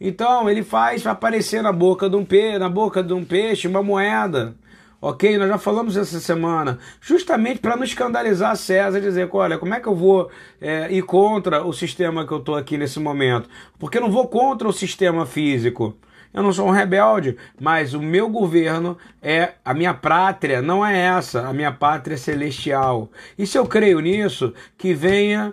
[0.00, 3.82] Então ele faz aparecer na boca de um peixe, na boca de um peixe uma
[3.82, 4.56] moeda.
[5.04, 5.36] Ok?
[5.36, 9.80] Nós já falamos essa semana, justamente para não escandalizar César e dizer: olha, como é
[9.80, 10.30] que eu vou
[10.60, 13.48] é, ir contra o sistema que eu estou aqui nesse momento?
[13.80, 15.96] Porque eu não vou contra o sistema físico.
[16.32, 20.96] Eu não sou um rebelde, mas o meu governo é a minha pátria, não é
[20.98, 23.10] essa, a minha pátria celestial.
[23.36, 25.52] E se eu creio nisso, que venha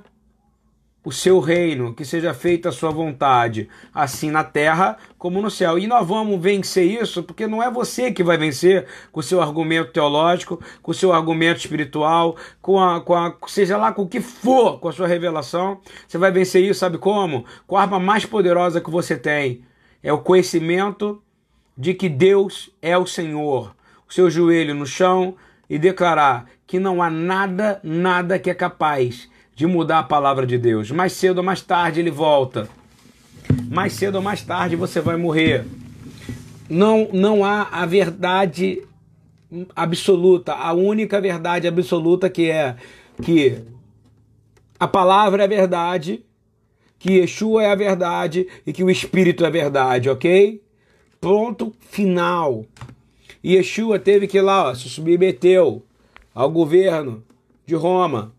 [1.04, 5.80] o seu reino, que seja feita a sua vontade, assim na terra como no céu.
[5.80, 9.42] E nós vamos vencer isso, porque não é você que vai vencer com o seu
[9.42, 14.10] argumento teológico, com o seu argumento espiritual, com a, com a seja lá com o
[14.10, 15.80] que for, com a sua revelação.
[16.08, 17.46] Você vai vencer isso, sabe como?
[17.66, 19.64] Com a arma mais poderosa que você tem.
[20.04, 21.22] É o conhecimento
[21.78, 23.74] de que Deus é o Senhor.
[24.08, 25.36] O seu joelho no chão
[25.70, 29.30] e declarar que não há nada, nada que é capaz
[29.60, 30.90] de mudar a palavra de Deus.
[30.90, 32.70] Mais cedo ou mais tarde ele volta.
[33.70, 35.66] Mais cedo ou mais tarde você vai morrer.
[36.70, 38.82] Não, não há a verdade
[39.76, 42.78] absoluta, a única verdade absoluta que é
[43.22, 43.58] que
[44.80, 46.24] a palavra é verdade,
[46.98, 50.64] que Yeshua é a verdade e que o Espírito é a verdade, ok?
[51.20, 52.66] Ponto final.
[53.44, 55.84] Yeshua teve que ir lá, ó, se submeteu
[56.34, 57.22] ao governo
[57.66, 58.39] de Roma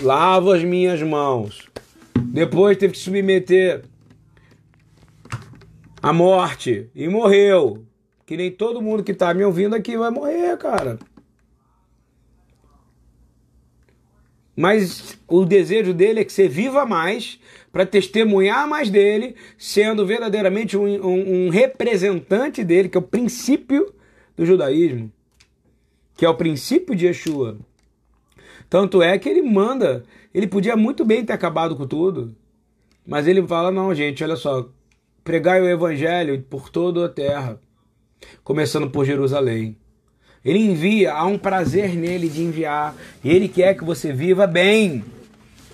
[0.00, 1.68] lavo as minhas mãos.
[2.18, 3.84] Depois teve que submeter
[6.02, 7.84] à morte e morreu.
[8.24, 10.98] Que nem todo mundo que está me ouvindo aqui vai morrer, cara.
[14.56, 17.38] Mas o desejo dele é que você viva mais
[17.70, 23.92] para testemunhar mais dele, sendo verdadeiramente um, um, um, representante dele, que é o princípio
[24.34, 25.12] do judaísmo,
[26.16, 27.58] que é o princípio de Yeshua.
[28.68, 30.04] Tanto é que ele manda.
[30.34, 32.34] Ele podia muito bem ter acabado com tudo.
[33.06, 34.68] Mas ele fala: não, gente, olha só.
[35.22, 37.60] Pregai o evangelho por toda a terra,
[38.44, 39.76] começando por Jerusalém.
[40.44, 42.94] Ele envia, há um prazer nele de enviar.
[43.24, 45.04] E ele quer que você viva bem.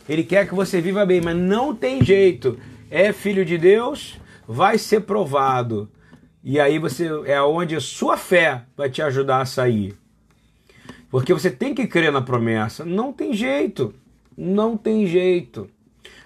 [0.09, 2.59] Ele quer que você viva bem, mas não tem jeito.
[2.91, 4.19] É filho de Deus,
[4.49, 5.91] vai ser provado.
[6.43, 9.95] E aí você é onde a sua fé vai te ajudar a sair.
[11.13, 12.87] Porque você tem que crer na promessa.
[12.87, 13.95] Não tem jeito.
[14.35, 15.69] Não tem jeito.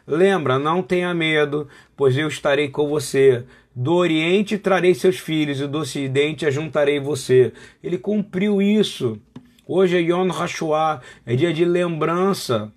[0.07, 3.45] Lembra, não tenha medo, pois eu estarei com você.
[3.75, 7.53] Do Oriente trarei seus filhos, e do Ocidente ajuntarei você.
[7.83, 9.21] Ele cumpriu isso.
[9.67, 12.73] Hoje é Yom HaShoah, é dia de lembrança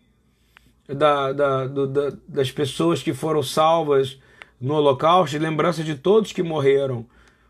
[0.88, 4.18] da, da, do, da, das pessoas que foram salvas
[4.60, 7.05] no Holocausto, lembrança de todos que morreram.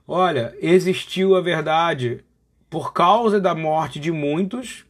[0.05, 2.25] Olha, existiu a verdade
[2.69, 4.85] por causa da morte de muitos,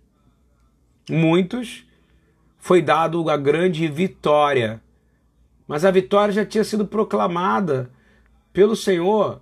[1.09, 1.85] muitos,
[2.57, 4.81] foi dado a grande vitória.
[5.67, 7.89] Mas a vitória já tinha sido proclamada
[8.51, 9.41] pelo Senhor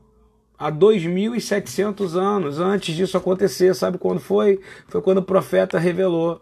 [0.57, 3.73] há 2.700 anos antes disso acontecer.
[3.73, 4.61] Sabe quando foi?
[4.87, 6.41] Foi quando o profeta revelou.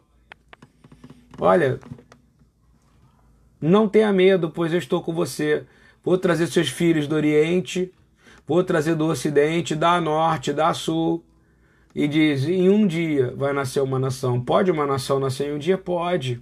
[1.40, 1.80] Olha,
[3.62, 5.66] não tenha medo, pois eu estou com você.
[6.04, 7.92] Vou trazer seus filhos do Oriente,
[8.48, 11.24] vou trazer do Ocidente, da Norte, da Sul.
[11.96, 14.42] E diz: em um dia vai nascer uma nação.
[14.42, 15.78] Pode uma nação nascer em um dia?
[15.78, 16.42] Pode.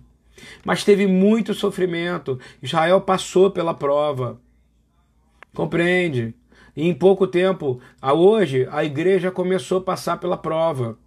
[0.66, 2.40] Mas teve muito sofrimento.
[2.62, 4.42] Israel passou pela prova.
[5.54, 6.34] Compreende?
[6.76, 10.98] E em pouco tempo, a hoje, a igreja começou a passar pela prova.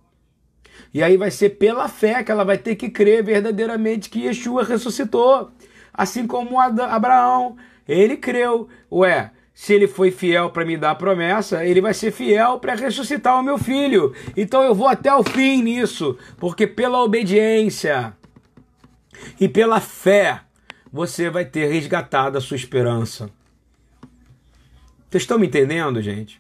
[0.95, 4.63] E aí vai ser pela fé que ela vai ter que crer verdadeiramente que Yeshua
[4.63, 5.51] ressuscitou.
[5.93, 7.57] Assim como Abraão,
[7.89, 8.69] ele creu.
[8.93, 12.75] Ué, se ele foi fiel para me dar a promessa, ele vai ser fiel para
[12.75, 14.15] ressuscitar o meu filho.
[14.37, 18.15] Então eu vou até o fim nisso, porque pela obediência
[19.41, 20.43] e pela fé
[20.93, 23.31] você vai ter resgatado a sua esperança.
[25.09, 26.39] Vocês estão me entendendo, gente?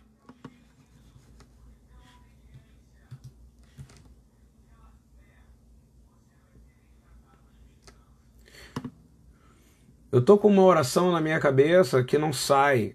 [10.12, 12.94] Eu tô com uma oração na minha cabeça que não sai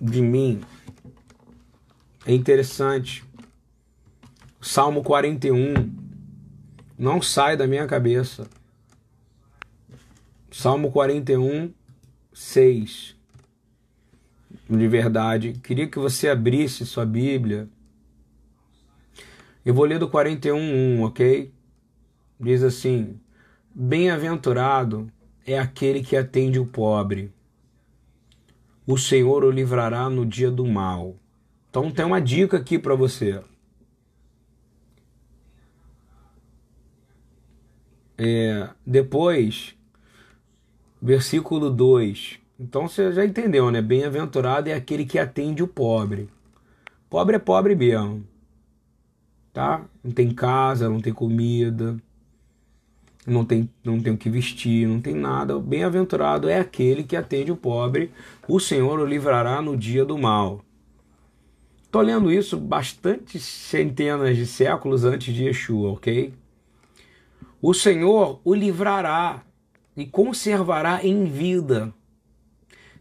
[0.00, 0.60] de mim.
[2.26, 3.24] É interessante.
[4.60, 5.74] Salmo 41
[6.98, 8.48] não sai da minha cabeça.
[10.50, 11.70] Salmo 41,
[12.32, 13.14] 6.
[14.68, 17.68] De verdade, queria que você abrisse sua Bíblia.
[19.64, 20.56] Eu vou ler do 41,
[20.98, 21.52] 1, ok?
[22.40, 23.20] Diz assim:
[23.74, 25.12] Bem-aventurado
[25.46, 27.32] é aquele que atende o pobre.
[28.86, 31.16] O Senhor o livrará no dia do mal.
[31.68, 33.42] Então tem uma dica aqui para você.
[38.16, 39.74] É, depois,
[41.02, 42.38] versículo 2.
[42.58, 43.82] Então você já entendeu, né?
[43.82, 46.28] Bem-aventurado é aquele que atende o pobre.
[47.10, 48.26] Pobre é pobre mesmo.
[49.52, 49.84] Tá?
[50.02, 51.96] Não tem casa, não tem comida,
[53.26, 55.58] não tem, não tem o que vestir, não tem nada.
[55.58, 58.12] Bem-aventurado é aquele que atende o pobre,
[58.48, 60.64] o Senhor o livrará no dia do mal.
[61.82, 66.32] Estou lendo isso bastante centenas de séculos antes de Yeshua, ok?
[67.60, 69.42] O Senhor o livrará
[69.96, 71.92] e conservará em vida.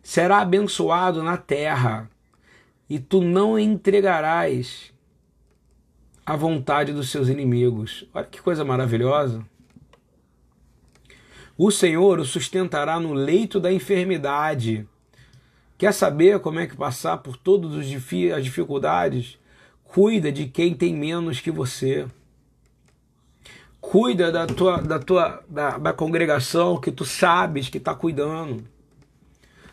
[0.02, 2.10] Será abençoado na terra,
[2.90, 4.94] e tu não entregarás
[6.26, 8.08] à vontade dos seus inimigos.
[8.14, 9.44] Olha que coisa maravilhosa.
[11.58, 14.86] O Senhor o sustentará no leito da enfermidade.
[15.78, 19.40] Quer saber como é que passar por todas as dificuldades?
[19.86, 22.06] Cuida de quem tem menos que você.
[23.80, 28.62] Cuida da tua, da tua da, da congregação que tu sabes que está cuidando.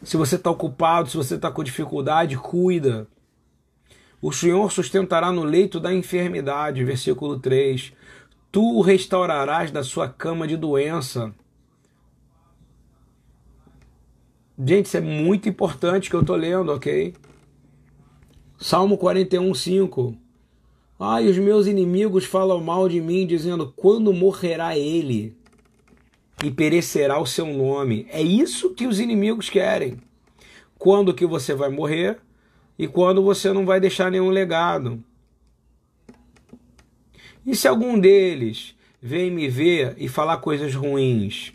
[0.04, 3.08] Se você está ocupado, se você está com dificuldade, cuida.
[4.20, 7.92] O Senhor sustentará no leito da enfermidade, versículo 3.
[8.52, 11.34] Tu o restaurarás da sua cama de doença
[14.64, 17.14] Gente, isso é muito importante que eu tô lendo, ok?
[18.60, 20.16] Salmo 41, 5.
[21.00, 25.36] Ai, os meus inimigos falam mal de mim, dizendo: quando morrerá ele
[26.44, 28.06] e perecerá o seu nome?
[28.08, 29.98] É isso que os inimigos querem.
[30.78, 32.18] Quando que você vai morrer
[32.78, 35.02] e quando você não vai deixar nenhum legado.
[37.44, 41.52] E se algum deles vem me ver e falar coisas ruins?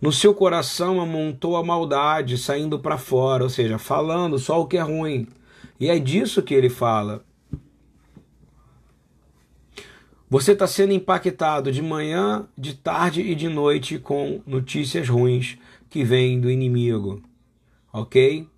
[0.00, 4.78] No seu coração amontou a maldade saindo para fora, ou seja, falando só o que
[4.78, 5.26] é ruim.
[5.78, 7.22] E é disso que ele fala.
[10.28, 15.58] Você está sendo impactado de manhã, de tarde e de noite com notícias ruins
[15.90, 17.20] que vêm do inimigo.
[17.92, 18.48] Ok?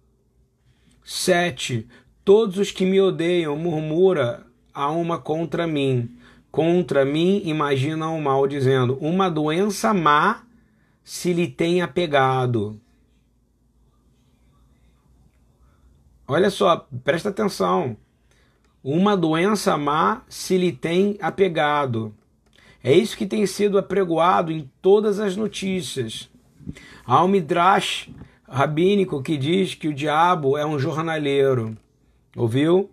[1.02, 1.88] 7.
[2.24, 6.10] Todos os que me odeiam murmura a uma contra mim.
[6.50, 10.42] Contra mim imaginam o mal, dizendo: Uma doença má
[11.04, 12.80] se lhe tem apegado.
[16.26, 17.96] Olha só, presta atenção.
[18.82, 22.14] Uma doença má se lhe tem apegado.
[22.82, 26.28] É isso que tem sido apregoado em todas as notícias.
[27.04, 28.08] Há um midrash
[28.48, 31.76] rabínico que diz que o diabo é um jornaleiro.
[32.36, 32.78] Ouviu?
[32.78, 32.90] O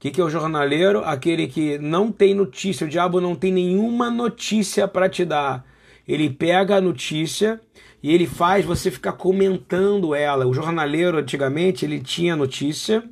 [0.00, 1.04] que, que é o jornaleiro?
[1.04, 2.86] Aquele que não tem notícia.
[2.86, 5.67] O diabo não tem nenhuma notícia para te dar.
[6.08, 7.60] Ele pega a notícia
[8.02, 10.46] e ele faz você ficar comentando ela.
[10.46, 13.04] O jornaleiro, antigamente, ele tinha notícia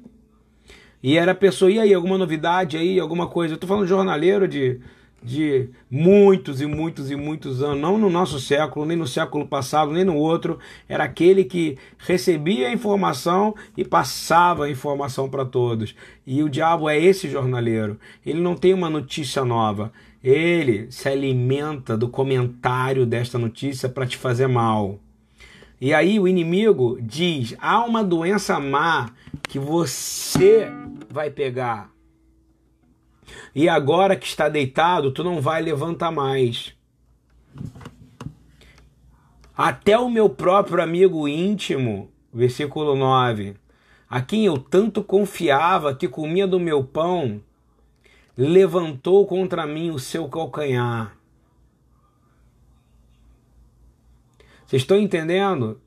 [1.03, 3.55] e era a pessoa, e aí, alguma novidade aí, alguma coisa?
[3.55, 4.81] Eu tô falando de jornaleiro de,
[5.23, 9.93] de muitos e muitos e muitos anos, não no nosso século, nem no século passado,
[9.93, 10.59] nem no outro.
[10.89, 15.95] Era aquele que recebia a informação e passava a informação para todos.
[16.27, 18.01] E o diabo é esse jornaleiro.
[18.25, 19.93] Ele não tem uma notícia nova.
[20.29, 24.99] Ele se alimenta do comentário desta notícia para te fazer mal.
[25.81, 29.11] E aí o inimigo diz: há uma doença má
[29.45, 30.69] que você
[31.09, 31.93] vai pegar.
[33.55, 36.75] E agora que está deitado, tu não vai levantar mais.
[39.57, 43.55] Até o meu próprio amigo íntimo, versículo 9,
[44.11, 47.41] a quem eu tanto confiava que comia do meu pão,
[48.37, 51.17] levantou contra mim o seu calcanhar.
[54.67, 55.81] Vocês estão entendendo?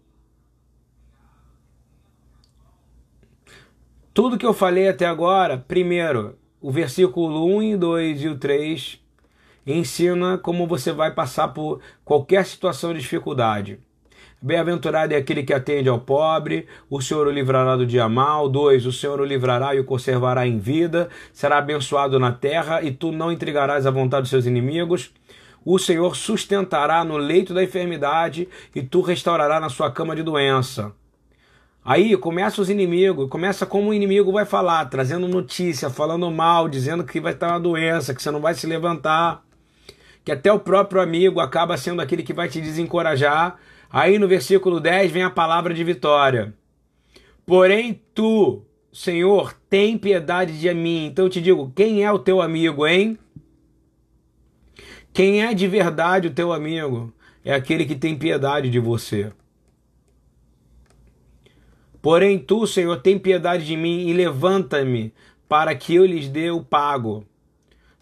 [4.13, 9.01] Tudo que eu falei até agora, primeiro, o versículo 1 e 2 e o 3
[9.65, 13.79] ensina como você vai passar por qualquer situação de dificuldade.
[14.41, 18.47] Bem-aventurado é aquele que atende ao pobre, o Senhor o livrará do dia mal.
[18.47, 22.89] Dois, o Senhor o livrará e o conservará em vida, será abençoado na terra e
[22.89, 25.11] tu não intrigarás a vontade dos seus inimigos.
[25.65, 30.93] O Senhor sustentará no leito da enfermidade e tu restaurará na sua cama de doença.
[31.83, 37.03] Aí começa os inimigos, começa como o inimigo vai falar, trazendo notícia, falando mal, dizendo
[37.03, 39.43] que vai estar uma doença, que você não vai se levantar,
[40.23, 43.57] que até o próprio amigo acaba sendo aquele que vai te desencorajar
[43.91, 46.53] Aí no versículo 10 vem a palavra de vitória.
[47.45, 48.63] Porém, tu,
[48.93, 51.05] Senhor, tem piedade de mim.
[51.05, 53.17] Então eu te digo: quem é o teu amigo, hein?
[55.11, 57.11] Quem é de verdade o teu amigo?
[57.43, 59.31] É aquele que tem piedade de você.
[62.01, 65.13] Porém, tu, Senhor, tem piedade de mim e levanta-me
[65.47, 67.25] para que eu lhes dê o pago.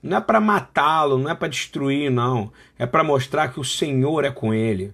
[0.03, 2.51] Não é para matá-lo, não é para destruir, não.
[2.77, 4.93] É para mostrar que o Senhor é com ele.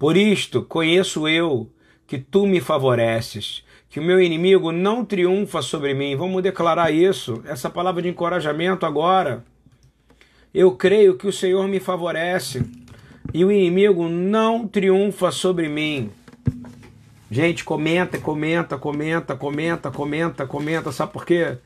[0.00, 1.70] Por isto conheço eu
[2.06, 6.16] que tu me favoreces, que o meu inimigo não triunfa sobre mim.
[6.16, 9.44] Vamos declarar isso, essa palavra de encorajamento agora.
[10.54, 12.64] Eu creio que o Senhor me favorece
[13.34, 16.10] e o inimigo não triunfa sobre mim.
[17.30, 20.92] Gente, comenta, comenta, comenta, comenta, comenta, comenta.
[20.92, 21.58] Sabe por quê?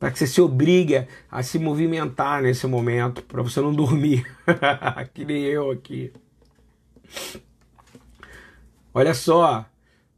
[0.00, 4.24] Para que você se obrigue a se movimentar nesse momento, para você não dormir.
[5.12, 6.10] que nem eu aqui.
[8.94, 9.66] Olha só.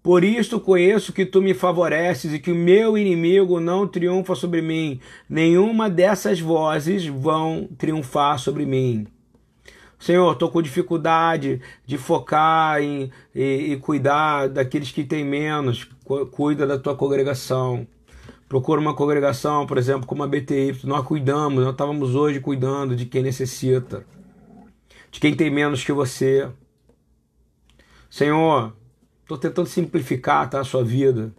[0.00, 4.62] Por isto conheço que tu me favoreces e que o meu inimigo não triunfa sobre
[4.62, 5.00] mim.
[5.28, 9.06] Nenhuma dessas vozes vão triunfar sobre mim.
[9.98, 15.88] Senhor, estou com dificuldade de focar em, e, e cuidar daqueles que têm menos.
[16.32, 17.86] Cuida da tua congregação
[18.52, 23.06] procura uma congregação, por exemplo, como a BTI, nós cuidamos, nós estávamos hoje cuidando de
[23.06, 24.04] quem necessita,
[25.10, 26.50] de quem tem menos que você.
[28.10, 28.76] Senhor,
[29.22, 31.34] estou tentando simplificar tá, a sua vida,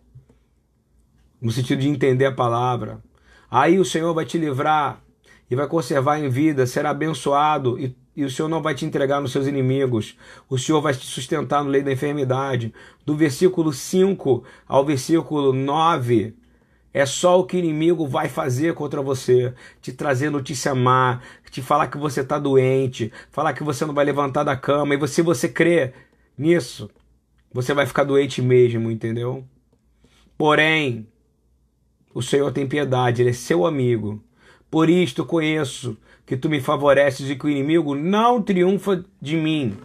[1.40, 3.00] no sentido de entender a palavra.
[3.48, 5.00] Aí o Senhor vai te livrar
[5.52, 9.22] e vai conservar em vida, será abençoado e, e o Senhor não vai te entregar
[9.22, 10.18] nos seus inimigos.
[10.50, 12.74] O Senhor vai te sustentar no leito da enfermidade.
[13.06, 16.42] Do versículo 5 ao versículo 9,
[16.94, 21.62] é só o que o inimigo vai fazer contra você, te trazer notícia má, te
[21.62, 24.94] falar que você está doente, falar que você não vai levantar da cama.
[24.94, 25.94] E se você crê
[26.38, 26.90] nisso,
[27.52, 29.44] você vai ficar doente mesmo, entendeu?
[30.38, 31.08] Porém,
[32.14, 34.24] o Senhor tem piedade, Ele é seu amigo.
[34.70, 39.78] Por isto conheço que tu me favoreces e que o inimigo não triunfa de mim.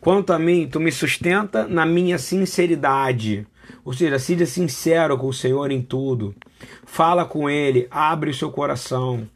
[0.00, 3.46] Quanto a mim, tu me sustenta na minha sinceridade.
[3.84, 6.34] Ou seja, seja sincero com o Senhor em tudo.
[6.84, 9.28] Fala com Ele, abre o seu coração.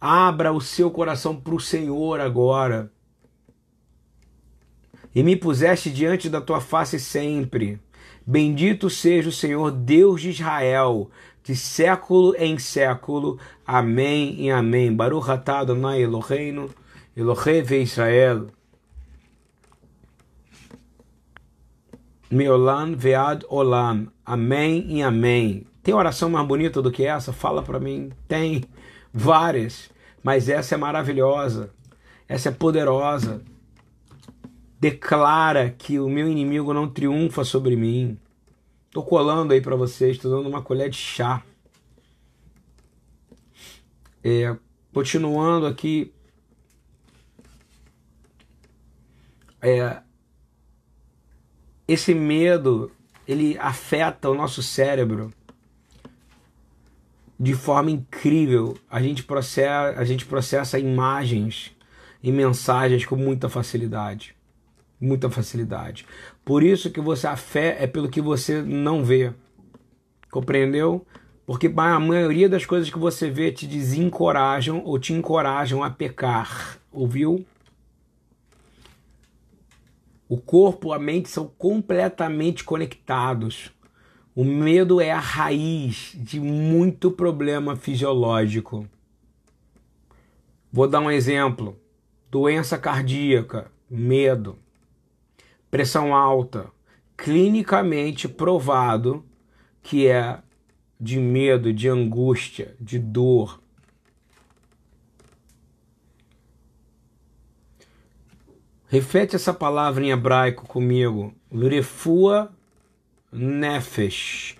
[0.00, 2.90] Abra o seu coração para o Senhor agora.
[5.14, 7.78] E me puseste diante da tua face sempre.
[8.26, 11.10] Bendito seja o Senhor Deus de Israel,
[11.42, 13.38] de século em século.
[13.66, 14.94] Amém e amém.
[14.94, 16.70] Baruch atah Adonai Eloheinu,
[17.16, 18.46] Elohei ve Israel.
[22.32, 24.10] Meolan vead olam.
[24.24, 25.66] Amém e amém.
[25.82, 27.30] Tem oração mais bonita do que essa?
[27.30, 28.10] Fala para mim.
[28.26, 28.64] Tem
[29.12, 29.90] várias,
[30.22, 31.74] mas essa é maravilhosa.
[32.26, 33.42] Essa é poderosa.
[34.80, 38.18] Declara que o meu inimigo não triunfa sobre mim.
[38.90, 41.42] Tô colando aí para vocês, tô dando uma colher de chá.
[44.24, 44.56] É,
[44.90, 46.14] continuando aqui.
[49.60, 50.00] É,
[51.92, 52.90] esse medo
[53.26, 55.32] ele afeta o nosso cérebro
[57.38, 58.76] de forma incrível.
[58.90, 61.74] A gente processa, a gente processa imagens
[62.22, 64.34] e mensagens com muita facilidade.
[65.00, 66.06] Muita facilidade.
[66.44, 69.32] Por isso que você a fé é pelo que você não vê.
[70.30, 71.04] Compreendeu?
[71.44, 76.78] Porque a maioria das coisas que você vê te desencorajam ou te encorajam a pecar.
[76.92, 77.44] Ouviu?
[80.32, 83.70] O corpo e a mente são completamente conectados.
[84.34, 88.88] O medo é a raiz de muito problema fisiológico.
[90.72, 91.78] Vou dar um exemplo:
[92.30, 94.58] doença cardíaca, medo,
[95.70, 96.70] pressão alta,
[97.14, 99.22] clinicamente provado
[99.82, 100.38] que é
[100.98, 103.61] de medo, de angústia, de dor.
[108.92, 111.32] Repete essa palavra em hebraico comigo.
[111.50, 112.52] Lurefua
[113.32, 114.58] nefesh.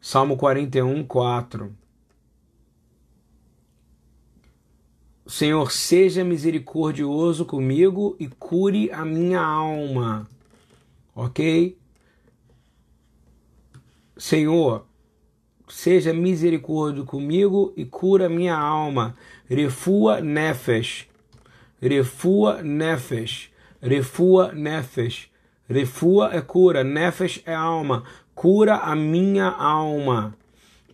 [0.00, 1.70] Salmo 41, 4.
[5.26, 10.26] Senhor, seja misericordioso comigo e cure a minha alma.
[11.14, 11.76] Ok?
[14.16, 14.86] Senhor,
[15.68, 19.14] seja misericordioso comigo e cura minha alma.
[19.46, 21.11] Refua nefesh.
[21.82, 23.50] Refua nefesh.
[23.82, 25.28] Refua nefesh.
[25.68, 28.04] Refua é cura, nefesh é alma.
[28.34, 30.34] Cura a minha alma.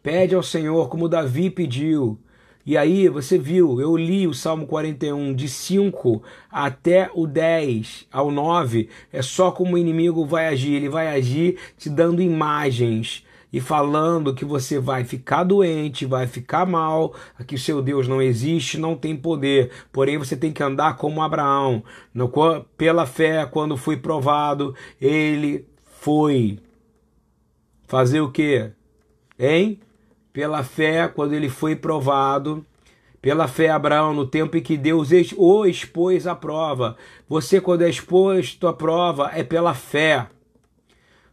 [0.02, 2.18] Pede ao Senhor como Davi pediu.
[2.64, 8.30] E aí você viu, eu li o Salmo 41 de 5 até o 10 ao
[8.30, 13.60] 9, é só como o inimigo vai agir, ele vai agir te dando imagens, e
[13.60, 17.14] falando que você vai ficar doente, vai ficar mal,
[17.46, 19.70] que o seu Deus não existe, não tem poder.
[19.90, 21.82] Porém, você tem que andar como Abraão.
[22.12, 22.30] No,
[22.76, 25.66] pela fé, quando foi provado, ele
[26.00, 26.58] foi
[27.86, 28.70] fazer o quê?
[29.38, 29.80] Hein?
[30.32, 32.64] Pela fé, quando ele foi provado,
[33.20, 36.96] pela fé, Abraão, no tempo em que Deus o expôs à prova.
[37.28, 40.28] Você, quando é exposto à prova, é pela fé.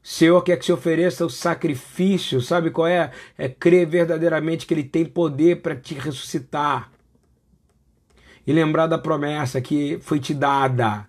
[0.08, 3.10] Senhor quer que se ofereça o sacrifício, sabe qual é?
[3.36, 6.92] É crer verdadeiramente que Ele tem poder para te ressuscitar.
[8.46, 11.08] E lembrar da promessa que foi te dada.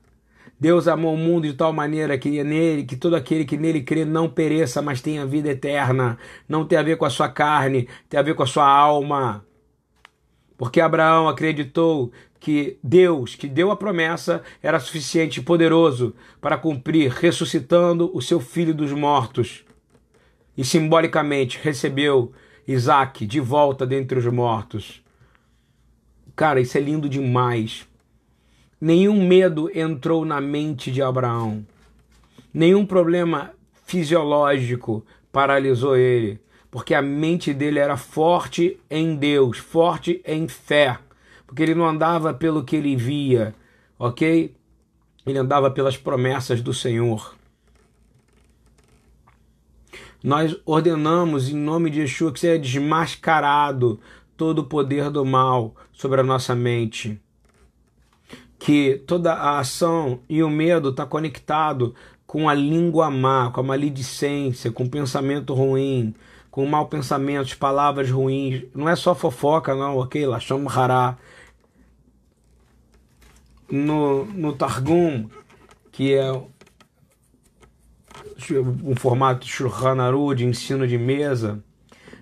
[0.59, 4.07] Deus amou o mundo de tal maneira que nele, que todo aquele que nele crê
[4.07, 6.17] não pereça, mas tenha vida eterna.
[6.49, 9.46] Não tem a ver com a sua carne, tem a ver com a sua alma.
[10.57, 17.11] Porque Abraão acreditou que Deus, que deu a promessa, era suficiente e poderoso para cumprir,
[17.11, 19.65] ressuscitando o seu filho dos mortos.
[20.57, 22.33] E simbolicamente recebeu
[22.67, 25.03] Isaac de volta dentre os mortos.
[26.35, 27.87] Cara, isso é lindo demais.
[28.81, 31.67] Nenhum medo entrou na mente de Abraão.
[32.53, 33.53] Nenhum problema
[33.87, 36.41] fisiológico paralisou ele,
[36.71, 40.99] porque a mente dele era forte em Deus, forte em fé
[41.47, 43.55] porque ele não andava pelo que ele via,
[43.99, 44.55] ok?
[45.25, 47.35] Ele andava pelas promessas do Senhor.
[50.23, 54.01] Nós ordenamos em nome de Yeshua que seja desmascarado
[54.37, 57.21] todo o poder do mal sobre a nossa mente.
[58.59, 61.95] Que toda a ação e o medo está conectado
[62.27, 66.13] com a língua má, com a maledicência, com o pensamento ruim,
[66.57, 68.65] com mau pensamentos, palavras ruins.
[68.75, 70.27] Não é só fofoca, não, ok?
[70.27, 71.19] Lacham hará
[73.71, 75.29] no, no Targum,
[75.93, 76.33] que é
[78.83, 81.63] um formato Shulchan Aruch, de ensino de mesa,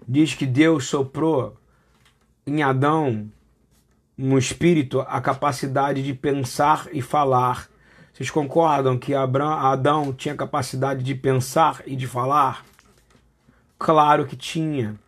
[0.06, 1.56] diz que Deus soprou
[2.44, 3.30] em Adão,
[4.18, 7.68] no espírito, a capacidade de pensar e falar.
[8.12, 12.64] Vocês concordam que Adão tinha capacidade de pensar e de falar?
[13.78, 14.98] Claro que tinha,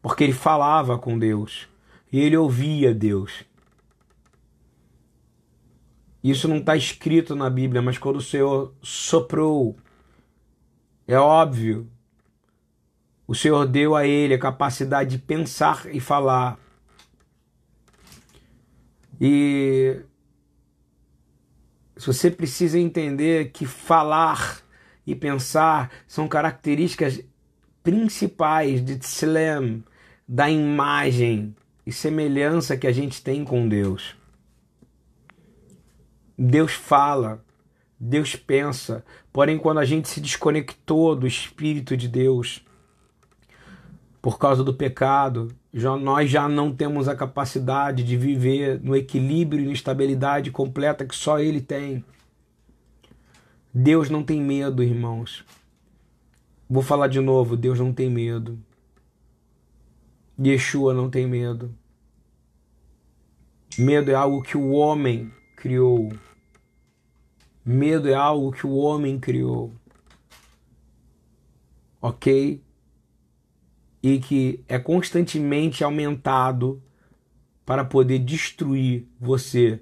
[0.00, 1.68] porque ele falava com Deus
[2.12, 3.44] e ele ouvia Deus.
[6.22, 9.76] Isso não está escrito na Bíblia, mas quando o Senhor soprou
[11.06, 11.88] É óbvio.
[13.28, 16.58] O Senhor deu a ele a capacidade de pensar e falar.
[19.20, 20.00] E
[21.96, 24.60] você precisa entender que falar
[25.06, 27.20] e pensar são características
[27.86, 29.84] principais de Tselem,
[30.26, 31.54] da imagem
[31.86, 34.16] e semelhança que a gente tem com Deus.
[36.36, 37.44] Deus fala,
[37.96, 42.60] Deus pensa, porém, quando a gente se desconectou do Espírito de Deus,
[44.20, 49.62] por causa do pecado, já, nós já não temos a capacidade de viver no equilíbrio
[49.62, 52.04] e na estabilidade completa que só Ele tem.
[53.72, 55.44] Deus não tem medo, irmãos.
[56.68, 58.58] Vou falar de novo: Deus não tem medo.
[60.38, 61.74] Yeshua não tem medo.
[63.78, 66.12] Medo é algo que o homem criou.
[67.64, 69.72] Medo é algo que o homem criou.
[72.00, 72.62] Ok?
[74.02, 76.82] E que é constantemente aumentado
[77.64, 79.80] para poder destruir você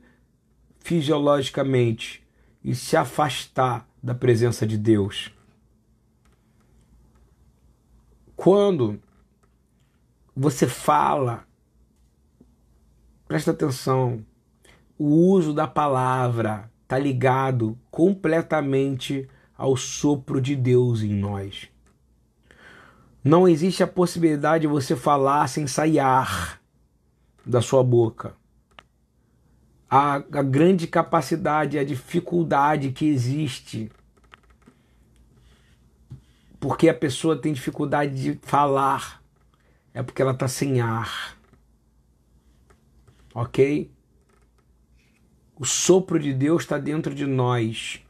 [0.81, 2.25] fisiologicamente
[2.63, 5.34] e se afastar da presença de Deus.
[8.37, 9.01] Quando
[10.35, 11.47] você fala,
[13.27, 14.25] presta atenção,
[14.99, 21.69] o uso da palavra está ligado completamente ao sopro de Deus em nós.
[23.23, 26.01] Não existe a possibilidade de você falar sem sair
[27.47, 28.35] da sua boca.
[29.89, 33.91] A, a grande capacidade, a dificuldade que existe
[36.65, 39.23] porque a pessoa tem dificuldade de falar,
[39.93, 41.37] é porque ela está sem ar.
[43.35, 43.91] Ok?
[45.57, 48.01] O sopro de Deus está dentro de nós.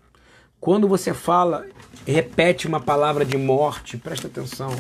[0.61, 1.67] Quando você fala,
[2.13, 4.71] repete uma palavra de morte, presta atenção.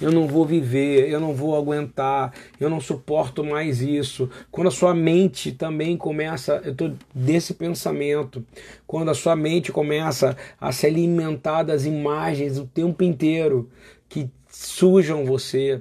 [0.00, 4.28] Eu não vou viver, eu não vou aguentar, eu não suporto mais isso.
[4.50, 8.44] Quando a sua mente também começa, eu estou desse pensamento,
[8.86, 13.70] quando a sua mente começa a se alimentar das imagens o tempo inteiro
[14.08, 15.80] que sujam você,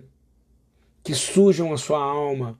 [1.04, 2.58] que sujam a sua alma,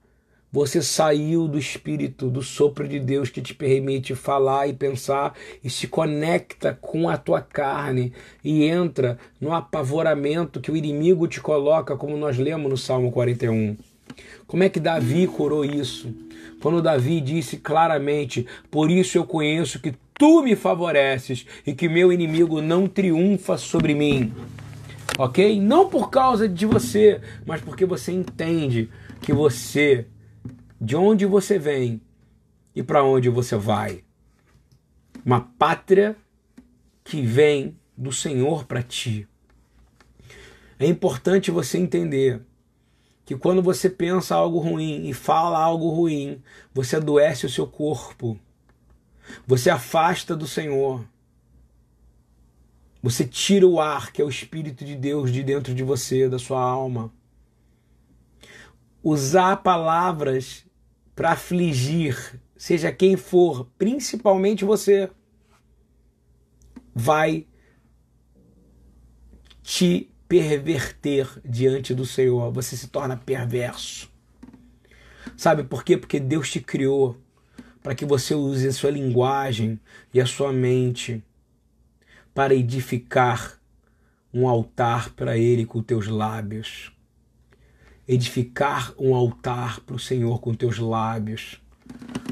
[0.54, 5.34] você saiu do espírito, do sopro de Deus que te permite falar e pensar
[5.64, 8.12] e se conecta com a tua carne
[8.44, 13.76] e entra no apavoramento que o inimigo te coloca, como nós lemos no Salmo 41.
[14.46, 16.14] Como é que Davi curou isso?
[16.62, 22.12] Quando Davi disse claramente: Por isso eu conheço que tu me favoreces e que meu
[22.12, 24.32] inimigo não triunfa sobre mim.
[25.18, 25.60] Ok?
[25.60, 28.88] Não por causa de você, mas porque você entende
[29.20, 30.06] que você
[30.80, 32.00] de onde você vem
[32.74, 34.04] e para onde você vai.
[35.24, 36.16] Uma pátria
[37.02, 39.28] que vem do Senhor para ti.
[40.78, 42.42] É importante você entender
[43.24, 46.42] que quando você pensa algo ruim e fala algo ruim,
[46.74, 48.38] você adoece o seu corpo.
[49.46, 51.04] Você afasta do Senhor.
[53.02, 56.38] Você tira o ar, que é o Espírito de Deus, de dentro de você, da
[56.38, 57.12] sua alma.
[59.02, 60.63] Usar palavras
[61.14, 65.10] para afligir, seja quem for, principalmente você,
[66.94, 67.46] vai
[69.62, 72.52] te perverter diante do Senhor.
[72.52, 74.10] Você se torna perverso.
[75.36, 75.96] Sabe por quê?
[75.96, 77.16] Porque Deus te criou
[77.82, 79.78] para que você use a sua linguagem
[80.12, 81.22] e a sua mente
[82.32, 83.60] para edificar
[84.32, 86.93] um altar para Ele com teus lábios
[88.06, 91.60] edificar um altar para o Senhor com teus lábios,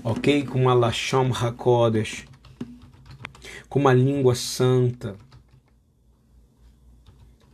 [0.05, 0.45] ok?
[0.45, 2.25] Com uma Lashom Hakodesh,
[3.69, 5.17] com uma língua santa.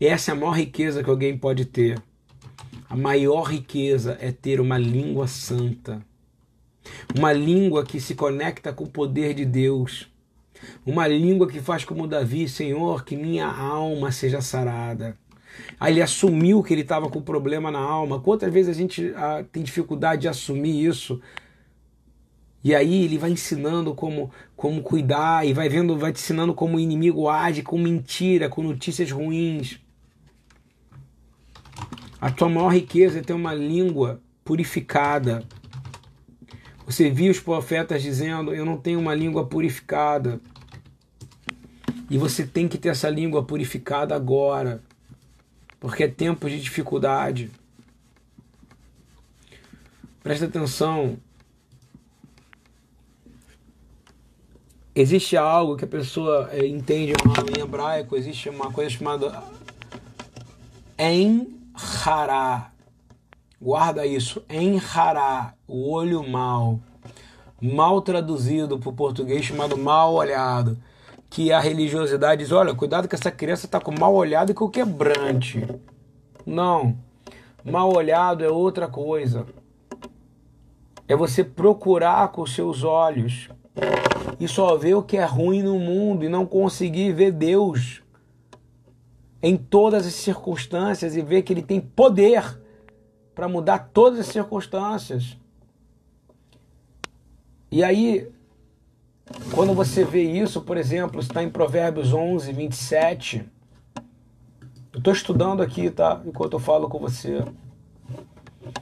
[0.00, 2.02] Essa é a maior riqueza que alguém pode ter.
[2.88, 6.02] A maior riqueza é ter uma língua santa.
[7.16, 10.10] Uma língua que se conecta com o poder de Deus.
[10.84, 15.16] Uma língua que faz como Davi, Senhor, que minha alma seja sarada.
[15.78, 18.20] Aí ele assumiu que ele estava com problema na alma.
[18.20, 21.20] Quantas vezes a gente ah, tem dificuldade de assumir isso?
[22.62, 26.76] E aí ele vai ensinando como, como cuidar e vai vendo, vai te ensinando como
[26.76, 29.80] o inimigo age com mentira, com notícias ruins.
[32.20, 35.44] A tua maior riqueza é ter uma língua purificada.
[36.84, 40.40] Você viu os profetas dizendo: Eu não tenho uma língua purificada.
[42.11, 44.82] E você tem que ter essa língua purificada agora
[45.80, 47.50] porque é tempo de dificuldade.
[50.22, 51.18] Presta atenção.
[55.00, 57.12] existe algo que a pessoa é, entende
[57.56, 59.44] em hebraico, existe uma coisa chamada
[60.98, 62.72] Enhará.
[63.60, 66.80] Guarda isso, Enhará, o olho mal.
[67.60, 70.76] Mal traduzido para o português, chamado mal olhado.
[71.30, 74.68] Que a religiosidade diz: olha, cuidado que essa criança está com mal olhado e com
[74.68, 75.66] quebrante.
[76.44, 76.96] Não.
[77.64, 79.46] Mal olhado é outra coisa.
[81.06, 83.48] É você procurar com seus olhos
[84.38, 88.02] e só ver o que é ruim no mundo e não conseguir ver Deus
[89.42, 92.60] em todas as circunstâncias e ver que Ele tem poder
[93.34, 95.36] para mudar todas as circunstâncias.
[97.70, 98.30] E aí,
[99.52, 103.44] quando você vê isso, por exemplo, está em Provérbios 11, 27.
[104.92, 106.20] Eu estou estudando aqui, tá?
[106.24, 107.44] Enquanto eu falo com você.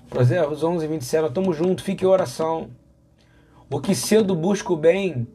[0.08, 1.20] Provérbios 11, 27.
[1.20, 2.70] Nós estamos juntos, fique em oração.
[3.68, 5.26] O que cedo busca o bem,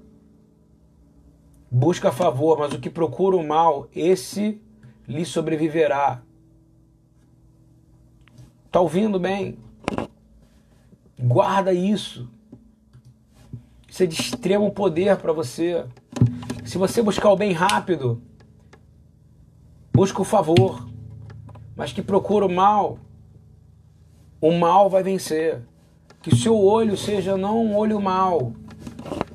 [1.69, 4.61] busca favor, mas o que procura o mal, esse
[5.07, 6.21] lhe sobreviverá.
[8.71, 9.57] Tá ouvindo bem?
[11.19, 12.29] Guarda isso.
[13.99, 15.85] É de extremo poder para você.
[16.65, 18.19] Se você buscar o bem rápido,
[19.93, 20.87] busca o favor.
[21.75, 22.97] Mas que procura o mal,
[24.39, 25.59] o mal vai vencer.
[26.19, 28.53] Que o seu olho seja não um olho mau.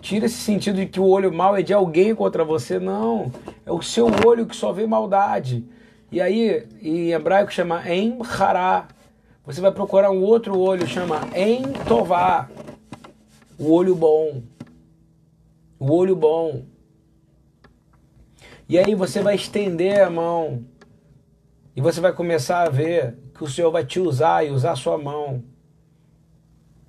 [0.01, 2.81] Tira esse sentido de que o olho mau é de alguém contra você.
[2.81, 3.31] Não.
[3.65, 5.65] É o seu olho que só vê maldade.
[6.11, 8.89] E aí, em hebraico chama Emhará.
[9.45, 12.49] Você vai procurar um outro olho, chama Entová.
[13.59, 14.43] O olho bom.
[15.79, 16.65] O olho bom.
[18.69, 20.65] E aí você vai estender a mão.
[21.75, 24.99] E você vai começar a ver que o Senhor vai te usar e usar sua
[24.99, 25.45] mão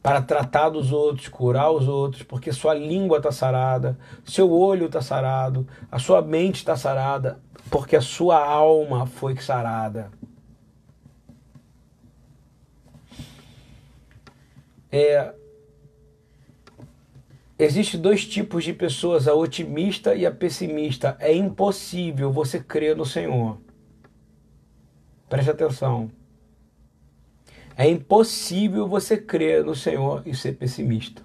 [0.01, 5.01] para tratar dos outros, curar os outros, porque sua língua está sarada, seu olho está
[5.01, 10.09] sarado, a sua mente está sarada, porque a sua alma foi sarada.
[14.89, 15.33] É,
[17.59, 21.17] Existem dois tipos de pessoas, a otimista e a pessimista.
[21.19, 23.57] É impossível você crer no Senhor.
[25.27, 26.11] Preste atenção.
[27.75, 31.21] É impossível você crer no Senhor e ser pessimista.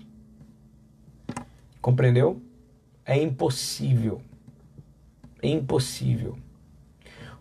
[1.81, 2.41] Compreendeu?
[3.05, 4.23] É impossível.
[5.43, 6.39] É impossível.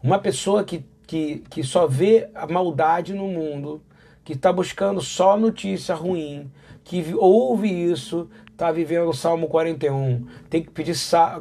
[0.03, 3.81] Uma pessoa que, que, que só vê a maldade no mundo,
[4.23, 6.51] que está buscando só notícia ruim,
[6.83, 8.29] que ouve isso,
[8.61, 10.95] está vivendo o Salmo 41, tem que pedir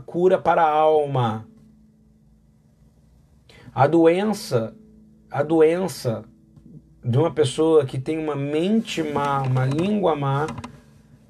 [0.07, 1.47] cura para a alma.
[3.75, 4.75] A doença,
[5.31, 6.25] a doença
[7.05, 10.47] de uma pessoa que tem uma mente má, uma língua má,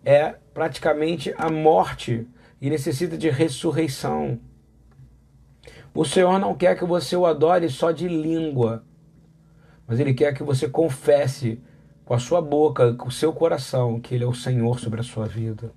[0.05, 2.24] é praticamente a morte
[2.61, 4.38] e necessita de ressurreição.
[5.93, 8.84] O Senhor não quer que você o adore só de língua,
[9.88, 11.61] mas Ele quer que você confesse
[12.11, 15.05] com a sua boca, com o seu coração, que Ele é o Senhor sobre a
[15.05, 15.71] sua vida.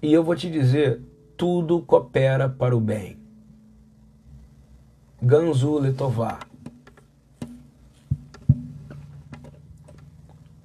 [0.00, 1.02] E eu vou te dizer,
[1.36, 3.18] tudo coopera para o bem.
[5.20, 6.38] Ganzu Letová.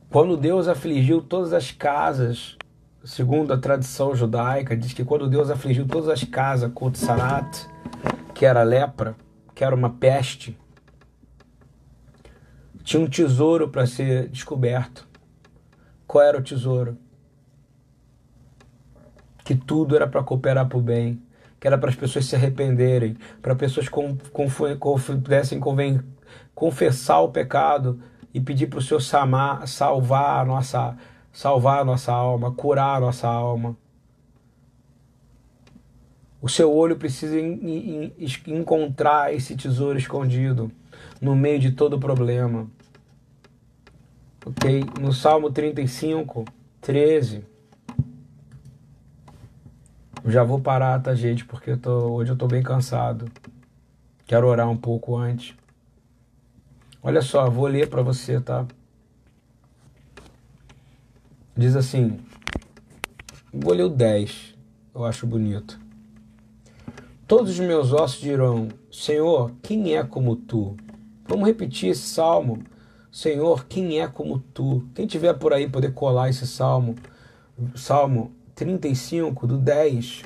[0.10, 2.56] Quando Deus afligiu todas as casas,
[3.04, 7.68] segundo a tradição judaica, diz que quando Deus afligiu todas as casas com Tsarat,
[8.34, 9.14] que era lepra,
[9.54, 10.58] que era uma peste,
[12.88, 15.06] tinha um tesouro para ser descoberto.
[16.08, 16.98] Qual era o tesouro?
[19.44, 21.22] Que tudo era para cooperar para o bem,
[21.60, 25.60] que era para as pessoas se arrependerem, para pessoas pudessem
[26.56, 28.00] confessar o pecado
[28.34, 30.98] e pedir para o Senhor samar, salvar a nossa
[31.34, 33.76] salvar a nossa alma, curar a nossa alma.
[36.42, 37.38] O seu olho precisa
[38.48, 40.72] encontrar esse tesouro escondido
[41.20, 42.76] no meio de todo problema.
[44.48, 44.86] Ok?
[45.02, 46.45] No Salmo 35,
[46.80, 47.43] 13.
[50.26, 51.43] Já vou parar, tá, gente?
[51.43, 53.30] Porque eu tô, hoje eu tô bem cansado.
[54.26, 55.54] Quero orar um pouco antes.
[57.04, 58.66] Olha só, vou ler para você, tá?
[61.54, 62.18] Diz assim:
[63.52, 64.56] vou ler o 10,
[64.95, 65.78] eu acho bonito.
[67.28, 70.78] Todos os meus ossos dirão: Senhor, quem é como tu?
[71.28, 72.64] Vamos repetir esse salmo.
[73.18, 74.88] Senhor, quem é como tu?
[74.93, 76.93] Quem tiver por aí poder colar esse salmo,
[77.76, 80.26] Salmo 35, do 10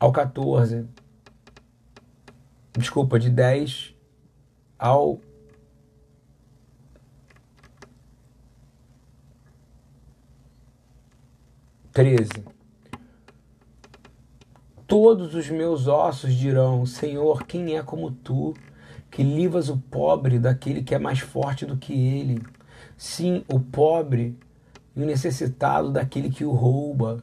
[0.00, 0.88] ao 14.
[2.72, 3.94] Desculpa, de 10
[4.78, 5.20] ao
[11.92, 12.30] 13.
[14.86, 18.54] Todos os meus ossos dirão: Senhor, quem é como tu,
[19.10, 22.42] que livras o pobre daquele que é mais forte do que ele?
[22.96, 24.36] Sim, o pobre
[24.94, 27.22] e o necessitado daquele que o rouba.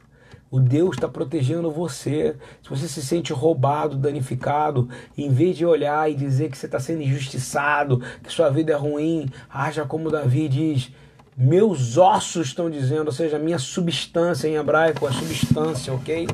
[0.50, 2.36] O Deus está protegendo você.
[2.62, 6.78] Se você se sente roubado, danificado, em vez de olhar e dizer que você está
[6.78, 10.90] sendo injustiçado, que sua vida é ruim, haja como Davi diz:
[11.36, 16.26] Meus ossos estão dizendo, ou seja, minha substância em hebraico, a substância, ok?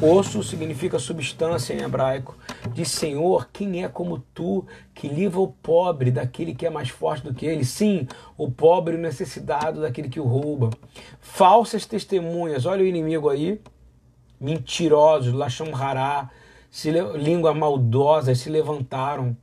[0.00, 2.36] Osso significa substância em hebraico.
[2.74, 7.24] Diz Senhor, quem é como tu que livra o pobre daquele que é mais forte
[7.24, 7.64] do que ele?
[7.64, 10.68] Sim, o pobre o necessitado daquele que o rouba.
[11.18, 13.58] Falsas testemunhas, olha o inimigo aí.
[14.38, 16.28] Mentirosos, lacham hará,
[17.14, 19.34] língua maldosa, se levantaram.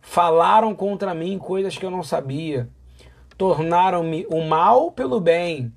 [0.00, 2.68] Falaram contra mim coisas que eu não sabia.
[3.36, 5.72] Tornaram-me o mal pelo bem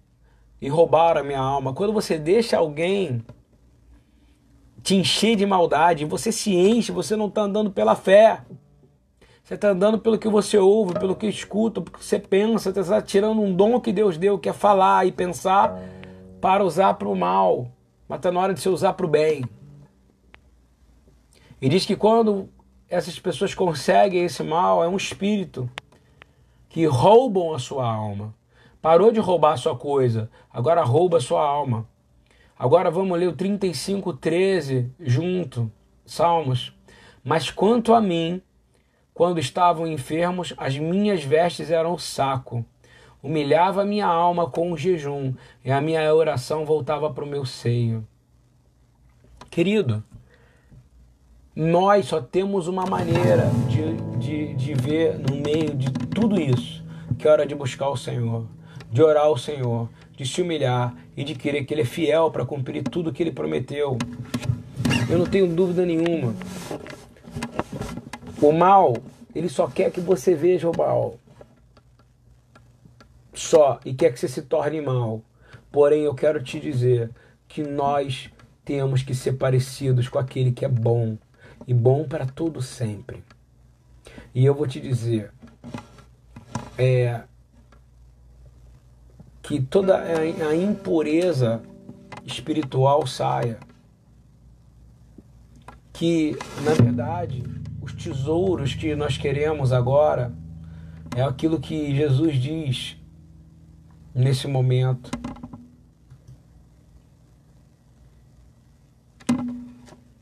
[0.59, 1.71] e roubaram a minha alma.
[1.71, 3.23] Quando você deixa alguém
[4.83, 8.41] te encher de maldade, você se enche, você não está andando pela fé.
[9.43, 12.79] Você está andando pelo que você ouve, pelo que escuta, pelo que você pensa, você
[12.79, 15.77] está tirando um dom que Deus deu, que é falar e pensar,
[16.39, 17.67] para usar para o mal.
[18.07, 19.43] Mas está na hora de você usar para o bem.
[21.61, 22.49] E diz que quando
[22.89, 25.69] essas pessoas conseguem esse mal, é um espírito
[26.69, 28.33] que roubam a sua alma.
[28.81, 31.87] Parou de roubar a sua coisa, agora rouba a sua alma.
[32.61, 35.71] Agora vamos ler o 35, 13 junto,
[36.05, 36.71] Salmos.
[37.23, 38.39] Mas quanto a mim,
[39.15, 42.63] quando estavam enfermos, as minhas vestes eram saco.
[43.23, 45.33] Humilhava minha alma com o jejum,
[45.65, 48.07] e a minha oração voltava para o meu seio.
[49.49, 50.03] Querido,
[51.55, 56.85] nós só temos uma maneira de, de, de ver no meio de tudo isso,
[57.17, 58.45] que é hora de buscar o Senhor,
[58.91, 59.89] de orar ao Senhor,
[60.21, 63.31] de se humilhar e de querer que Ele é fiel para cumprir tudo que Ele
[63.31, 63.97] prometeu.
[65.09, 66.35] Eu não tenho dúvida nenhuma.
[68.39, 68.95] O mal,
[69.33, 71.17] ele só quer que você veja o mal.
[73.33, 73.79] Só.
[73.83, 75.23] E quer que você se torne mal.
[75.71, 77.09] Porém, eu quero te dizer
[77.47, 78.29] que nós
[78.63, 81.17] temos que ser parecidos com aquele que é bom.
[81.67, 83.23] E bom para todo sempre.
[84.35, 85.31] E eu vou te dizer.
[86.77, 87.21] É,
[89.51, 91.61] que toda a impureza
[92.25, 93.59] espiritual saia.
[95.91, 97.43] Que, na verdade,
[97.81, 100.33] os tesouros que nós queremos agora
[101.13, 102.97] é aquilo que Jesus diz
[104.15, 105.11] nesse momento.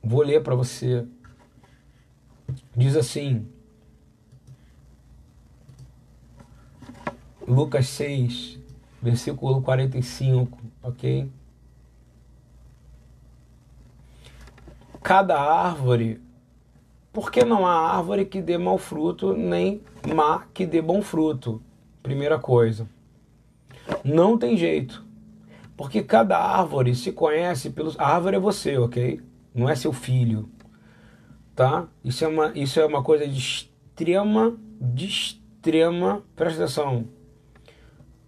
[0.02, 1.06] Vou ler para você.
[2.76, 3.48] Diz assim:
[7.48, 8.59] Lucas 6,
[9.02, 11.30] versículo 45, ok?
[15.02, 16.22] Cada árvore,
[17.14, 19.82] porque não há árvore que dê mau fruto, nem
[20.14, 21.62] má que dê bom fruto?
[22.04, 22.88] Primeira coisa.
[24.04, 25.06] Não tem jeito.
[25.76, 27.98] Porque cada árvore se conhece pelos.
[27.98, 29.22] A árvore é você, ok?
[29.56, 30.50] Não é seu filho.
[31.56, 31.88] Tá?
[32.04, 36.24] Isso é uma, isso é uma coisa de extrema, de extrema.
[36.36, 37.08] Presta atenção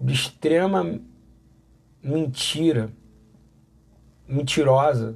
[0.01, 0.99] de extrema
[2.03, 2.89] mentira,
[4.27, 5.15] mentirosa,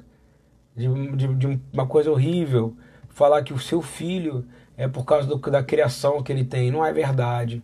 [0.75, 2.75] de, de, de, uma coisa horrível,
[3.09, 4.45] falar que o seu filho
[4.77, 6.69] é por causa do, da criação que ele tem.
[6.69, 7.63] Não é verdade.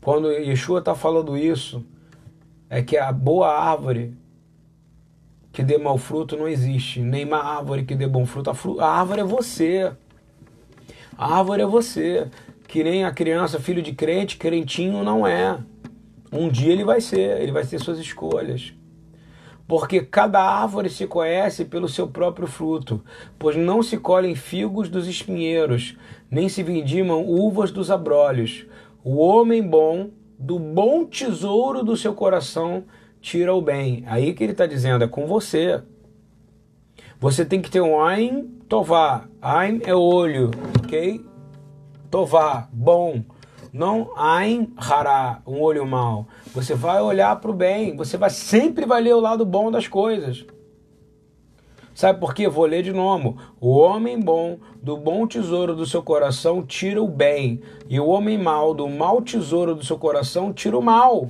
[0.00, 1.84] Quando Yeshua está falando isso,
[2.68, 4.16] é que a boa árvore
[5.52, 8.50] que dê mau fruto não existe, nem uma árvore que dê bom fruto.
[8.50, 9.92] A, fru a árvore é você.
[11.16, 12.28] A árvore é você.
[12.66, 15.58] Que nem a criança, filho de crente, crentinho não é.
[16.34, 18.74] Um dia ele vai ser, ele vai ter suas escolhas.
[19.68, 23.02] Porque cada árvore se conhece pelo seu próprio fruto,
[23.38, 25.96] pois não se colhem figos dos espinheiros,
[26.28, 28.66] nem se vindimam uvas dos abrolhos.
[29.02, 32.84] O homem bom, do bom tesouro do seu coração,
[33.20, 34.02] tira o bem.
[34.06, 35.82] Aí que ele está dizendo, é com você.
[37.20, 39.28] Você tem que ter um Ain Tová.
[39.40, 40.50] Ain é olho,
[40.82, 41.24] ok?
[42.10, 43.22] Tová, bom.
[43.74, 46.28] Não Ain Hará, um olho mau.
[46.54, 47.96] Você vai olhar para o bem.
[47.96, 50.46] Você vai sempre vai ler o lado bom das coisas.
[51.92, 52.48] Sabe por quê?
[52.48, 53.36] Vou ler de novo.
[53.60, 57.62] O homem bom, do bom tesouro do seu coração, tira o bem.
[57.88, 61.28] E o homem mau, do mau tesouro do seu coração, tira o mal.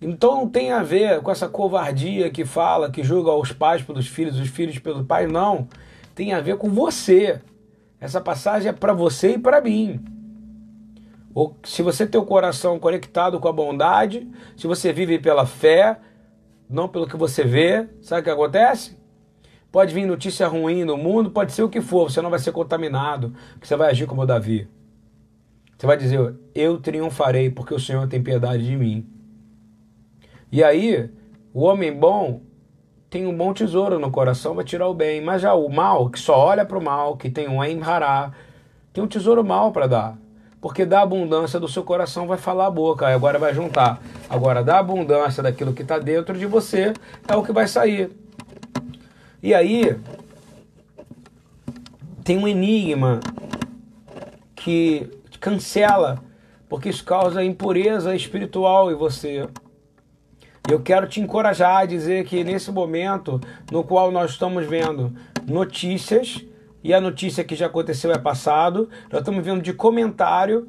[0.00, 4.06] Então não tem a ver com essa covardia que fala, que julga os pais pelos
[4.06, 5.66] filhos, os filhos pelos pais, não.
[6.14, 7.40] Tem a ver com você.
[8.00, 10.19] Essa passagem é para você e para mim.
[11.34, 15.98] Ou se você tem o coração conectado com a bondade, se você vive pela fé,
[16.68, 18.98] não pelo que você vê, sabe o que acontece?
[19.70, 22.50] Pode vir notícia ruim no mundo, pode ser o que for, você não vai ser
[22.50, 23.32] contaminado,
[23.62, 24.68] você vai agir como Davi.
[25.78, 29.08] Você vai dizer: Eu triunfarei porque o Senhor tem piedade de mim.
[30.52, 31.08] E aí,
[31.54, 32.42] o homem bom
[33.08, 35.20] tem um bom tesouro no coração, vai tirar o bem.
[35.20, 38.32] Mas já o mal, que só olha para o mal, que tem um emhará,
[38.92, 40.18] tem um tesouro mal para dar.
[40.60, 44.02] Porque da abundância do seu coração vai falar a boca, agora vai juntar.
[44.28, 46.92] Agora, da abundância daquilo que está dentro de você,
[47.26, 48.10] é o que vai sair.
[49.42, 49.98] E aí,
[52.22, 53.20] tem um enigma
[54.54, 55.10] que
[55.40, 56.22] cancela,
[56.68, 59.48] porque isso causa impureza espiritual em você.
[60.70, 63.40] Eu quero te encorajar a dizer que nesse momento
[63.72, 65.12] no qual nós estamos vendo
[65.46, 66.44] notícias,
[66.82, 70.68] e a notícia que já aconteceu é passado, nós estamos vendo de comentário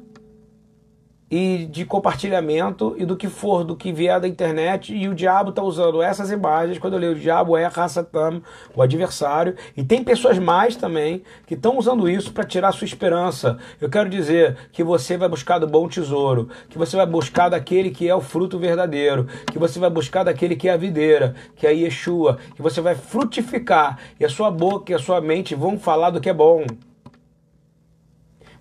[1.32, 4.94] e de compartilhamento e do que for, do que vier da internet.
[4.94, 6.78] E o diabo está usando essas imagens.
[6.78, 8.42] Quando eu leio o diabo é Hassatam,
[8.76, 9.56] o adversário.
[9.74, 13.56] E tem pessoas mais também que estão usando isso para tirar sua esperança.
[13.80, 17.90] Eu quero dizer que você vai buscar do bom tesouro, que você vai buscar daquele
[17.90, 21.66] que é o fruto verdadeiro, que você vai buscar daquele que é a videira, que
[21.66, 25.78] é Yeshua, que você vai frutificar e a sua boca e a sua mente vão
[25.78, 26.66] falar do que é bom.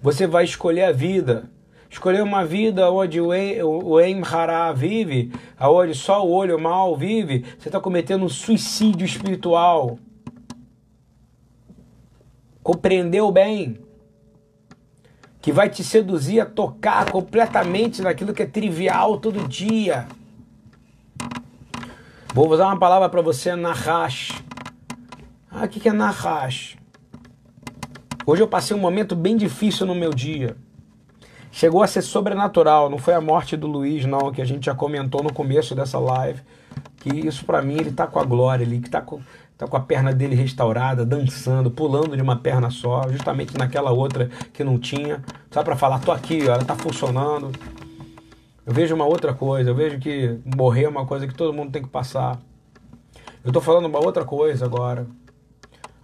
[0.02, 1.50] Você vai escolher a vida
[1.92, 7.82] escolher uma vida onde o Emhará vive, onde só o olho mal vive, você está
[7.82, 10.00] cometendo um suicídio espiritual.
[12.64, 13.78] Compreendeu bem?
[15.42, 20.08] Que vai te seduzir a tocar completamente naquilo que é trivial todo dia.
[22.34, 24.42] Vou usar uma palavra para você, Nahash.
[25.50, 26.78] Ah, o que é Nahash?
[28.26, 30.56] Hoje eu passei um momento bem difícil no meu dia.
[31.52, 34.74] Chegou a ser sobrenatural, não foi a morte do Luiz, não, que a gente já
[34.74, 36.42] comentou no começo dessa live.
[36.98, 39.20] Que isso para mim, ele tá com a glória ali, que tá com,
[39.58, 44.30] tá com a perna dele restaurada, dançando, pulando de uma perna só, justamente naquela outra
[44.54, 45.22] que não tinha.
[45.52, 47.52] Só para falar, tô aqui, ela tá funcionando.
[48.66, 51.72] Eu vejo uma outra coisa, eu vejo que morrer é uma coisa que todo mundo
[51.72, 52.40] tem que passar.
[53.44, 55.06] Eu tô falando uma outra coisa agora.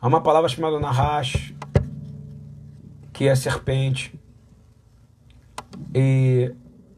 [0.01, 1.53] Há uma palavra chamada Nahash,
[3.13, 4.13] que é serpente.
[5.93, 6.53] E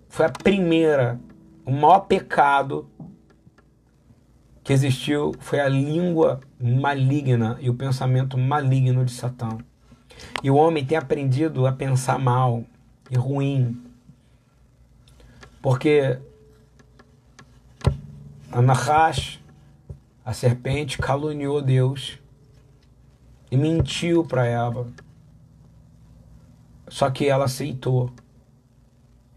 [0.08, 1.20] foi a primeira,
[1.66, 2.90] o maior pecado
[4.64, 9.58] que existiu foi a língua maligna e o pensamento maligno de Satã.
[10.44, 12.64] E o homem tem aprendido a pensar mal
[13.10, 13.82] e ruim.
[15.62, 16.20] Porque
[18.52, 19.40] a Nahash,
[20.24, 22.20] a serpente, caluniou Deus
[23.52, 24.88] e mentiu para Eva.
[26.88, 28.12] Só que ela aceitou.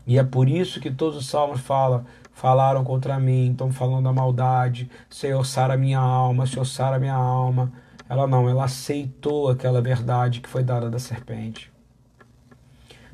[0.06, 4.12] E é por isso que todos os salmos falam, falaram contra mim, estão falando da
[4.12, 7.72] maldade, Senhor, sara minha alma, Senhor, sara minha alma.
[8.08, 11.72] Ela não, ela aceitou aquela verdade que foi dada da serpente.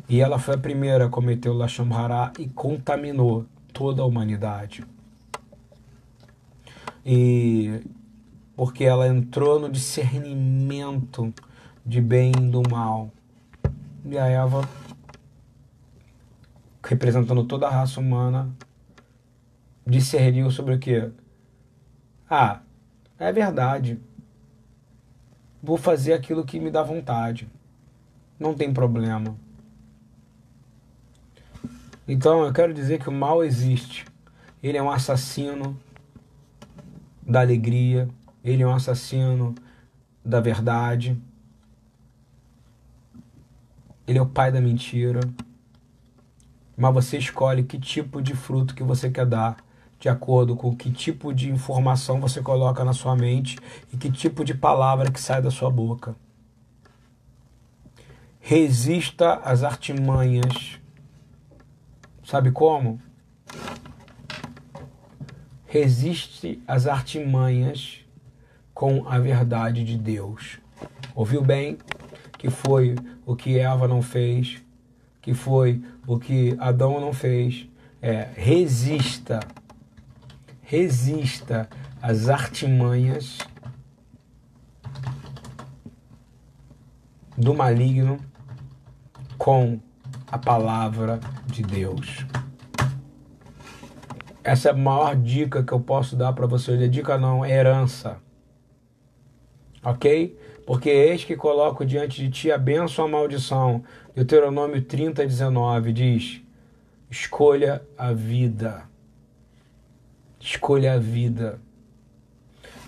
[0.09, 1.87] E ela foi a primeira a cometer o Lashon
[2.39, 4.83] e contaminou toda a humanidade.
[7.05, 7.83] E
[8.57, 11.33] porque ela entrou no discernimento
[11.87, 13.11] de bem e do mal.
[14.05, 14.69] E a Eva
[16.89, 18.51] representando toda a raça humana,
[19.87, 21.11] discerniu sobre o que?
[22.29, 22.63] Ah,
[23.19, 24.01] é verdade.
[25.63, 27.47] Vou fazer aquilo que me dá vontade.
[28.41, 29.37] Não tem problema.
[32.07, 34.07] Então eu quero dizer que o mal existe.
[34.63, 35.79] Ele é um assassino
[37.23, 38.09] da alegria,
[38.43, 39.55] ele é um assassino
[40.25, 41.21] da verdade.
[44.07, 45.21] Ele é o pai da mentira
[46.79, 49.57] mas você escolhe que tipo de fruto que você quer dar,
[49.99, 53.59] de acordo com que tipo de informação você coloca na sua mente
[53.93, 56.15] e que tipo de palavra que sai da sua boca.
[58.39, 60.79] Resista às artimanhas.
[62.25, 63.03] Sabe como?
[65.67, 68.05] Resiste às artimanhas
[68.73, 70.61] com a verdade de Deus.
[71.13, 71.77] Ouviu bem?
[72.39, 72.95] Que foi
[73.27, 74.63] o que Eva não fez,
[75.29, 77.69] que foi o que Adão não fez.
[78.01, 79.41] É, resista,
[80.63, 81.69] resista
[82.01, 83.37] às artimanhas
[87.37, 88.19] do maligno
[89.37, 89.79] com
[90.33, 92.25] a palavra de Deus.
[94.43, 96.71] Essa é a maior dica que eu posso dar para você.
[96.71, 96.89] Hoje.
[96.89, 98.17] Dica não, é herança.
[99.85, 100.39] Ok?
[100.69, 103.83] Porque eis que coloco diante de ti a bênção ou a maldição.
[104.15, 106.43] Deuteronômio 30, 19 diz:
[107.11, 108.83] Escolha a vida.
[110.39, 111.59] Escolha a vida.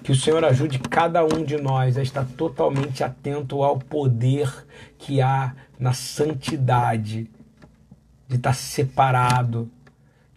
[0.05, 4.67] Que o Senhor ajude cada um de nós a estar totalmente atento ao poder
[4.99, 7.31] que há na santidade,
[8.29, 9.71] de estar separado,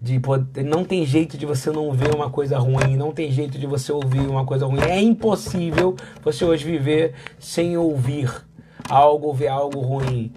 [0.04, 3.58] de poder, não tem jeito de você não ver uma coisa ruim, não tem jeito
[3.58, 4.82] de você ouvir uma coisa ruim.
[4.82, 8.30] É impossível você hoje viver sem ouvir
[8.90, 10.34] algo, ver algo ruim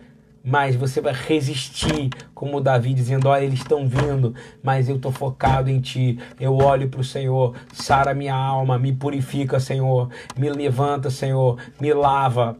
[0.48, 4.32] mas você vai resistir, como Davi dizendo: Olha, eles estão vindo,
[4.62, 6.20] mas eu estou focado em ti.
[6.38, 11.92] Eu olho para o Senhor, sara minha alma, me purifica, Senhor, me levanta, Senhor, me
[11.92, 12.56] lava.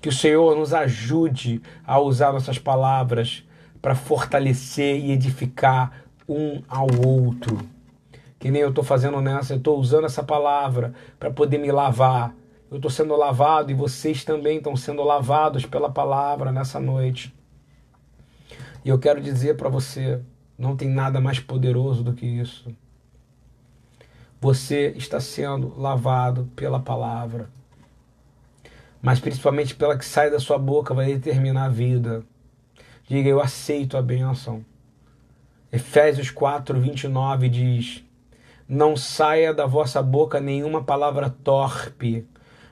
[0.00, 3.42] Que o Senhor nos ajude a usar nossas palavras
[3.80, 7.58] para fortalecer e edificar um ao outro.
[8.38, 12.34] Que nem eu estou fazendo nessa, eu estou usando essa palavra para poder me lavar,
[12.70, 17.34] eu estou sendo lavado e vocês também estão sendo lavados pela palavra nessa noite.
[18.84, 20.20] E eu quero dizer para você:
[20.56, 22.70] não tem nada mais poderoso do que isso.
[24.40, 27.50] Você está sendo lavado pela palavra,
[29.02, 32.24] mas principalmente pela que sai da sua boca vai determinar a vida.
[33.08, 34.62] Diga, eu aceito a bênção.
[35.72, 38.04] Efésios 4, 29 diz:
[38.68, 42.26] Não saia da vossa boca nenhuma palavra torpe,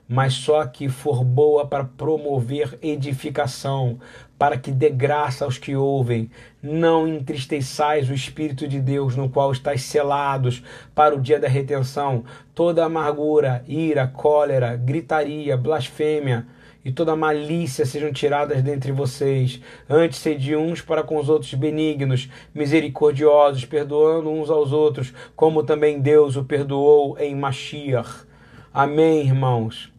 [0.06, 3.98] mas só que for boa para promover edificação,
[4.38, 6.30] para que dê graça aos que ouvem.
[6.62, 10.62] Não entristeçais o Espírito de Deus, no qual estáis selados
[10.94, 12.26] para o dia da retenção.
[12.54, 16.46] Toda amargura, ira, cólera, gritaria, blasfêmia
[16.86, 19.60] e toda malícia sejam tiradas dentre vocês.
[19.90, 26.00] Antes sede uns para com os outros benignos, misericordiosos, perdoando uns aos outros, como também
[26.00, 28.24] Deus o perdoou em Mashiach.
[28.72, 29.92] Amém, irmãos.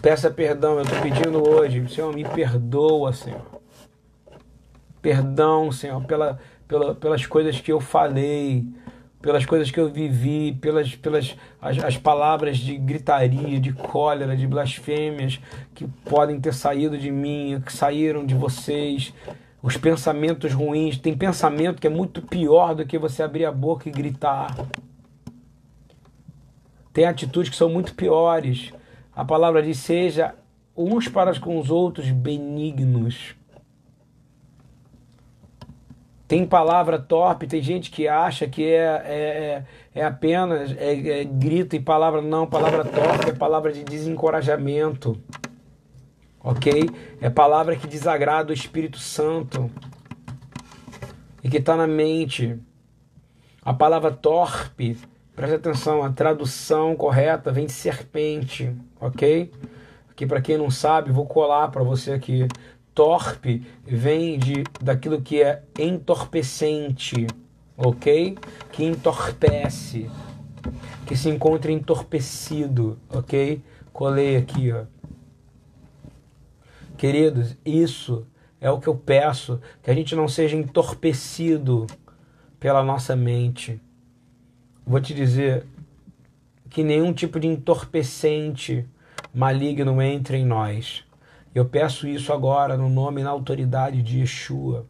[0.00, 1.86] Peça perdão, eu estou pedindo hoje.
[1.90, 3.60] Senhor, me perdoa, Senhor.
[5.02, 8.64] Perdão, Senhor, pela, pela, pelas coisas que eu falei,
[9.20, 14.46] pelas coisas que eu vivi, pelas, pelas as, as palavras de gritaria, de cólera, de
[14.46, 15.40] blasfêmias
[15.74, 19.12] que podem ter saído de mim, que saíram de vocês.
[19.60, 20.98] Os pensamentos ruins.
[20.98, 24.56] Tem pensamento que é muito pior do que você abrir a boca e gritar.
[26.92, 28.72] Tem atitudes que são muito piores.
[29.14, 30.34] A palavra diz: seja
[30.76, 33.37] uns para com os outros benignos.
[36.28, 39.64] Tem palavra torpe, tem gente que acha que é, é,
[39.94, 42.20] é apenas é, é grito e palavra.
[42.20, 45.18] Não, palavra torpe é palavra de desencorajamento.
[46.40, 46.88] Ok?
[47.20, 49.70] É palavra que desagrada o Espírito Santo
[51.42, 52.56] e que está na mente.
[53.64, 54.96] A palavra torpe
[55.38, 59.52] Preste atenção, a tradução correta vem de serpente, ok?
[60.10, 62.48] Aqui para quem não sabe, vou colar para você aqui.
[62.98, 67.28] Torpe vem de daquilo que é entorpecente,
[67.76, 68.36] ok?
[68.72, 70.10] Que entorpece,
[71.06, 73.62] que se encontra entorpecido, ok?
[73.92, 74.86] Colei aqui, ó.
[76.96, 78.26] Queridos, isso
[78.60, 81.86] é o que eu peço, que a gente não seja entorpecido
[82.58, 83.80] pela nossa mente
[84.88, 85.66] vou te dizer
[86.70, 88.88] que nenhum tipo de entorpecente
[89.34, 91.04] maligno entre em nós.
[91.54, 94.86] Eu peço isso agora no nome e na autoridade de Yeshua.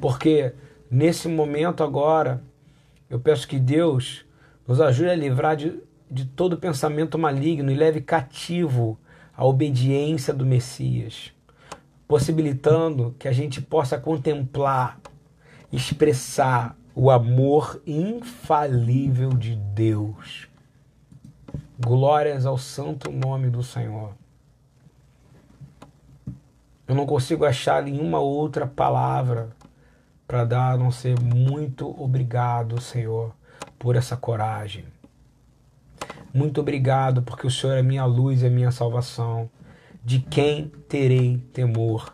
[0.00, 0.52] Porque
[0.90, 2.42] nesse momento agora,
[3.08, 4.24] eu peço que Deus
[4.66, 5.80] nos ajude a livrar de,
[6.10, 8.98] de todo pensamento maligno e leve cativo
[9.36, 11.32] a obediência do Messias,
[12.06, 15.00] possibilitando que a gente possa contemplar,
[15.72, 20.48] expressar o amor infalível de Deus.
[21.78, 24.14] Glórias ao santo nome do Senhor.
[26.86, 29.50] Eu não consigo achar nenhuma outra palavra
[30.26, 33.34] para dar a não ser muito obrigado, Senhor,
[33.78, 34.84] por essa coragem.
[36.32, 39.48] Muito obrigado porque o Senhor é minha luz e minha salvação.
[40.04, 42.12] De quem terei temor?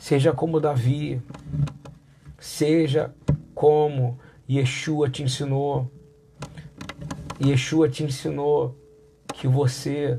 [0.00, 1.20] Seja como Davi,
[2.38, 3.12] seja
[3.54, 4.18] como
[4.48, 5.90] Yeshua te ensinou.
[7.44, 8.74] Yeshua te ensinou
[9.34, 10.18] que você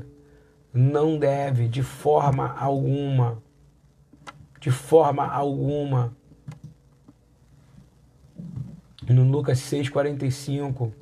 [0.72, 3.42] não deve de forma alguma,
[4.60, 6.16] de forma alguma.
[9.08, 10.92] No Lucas 6,45,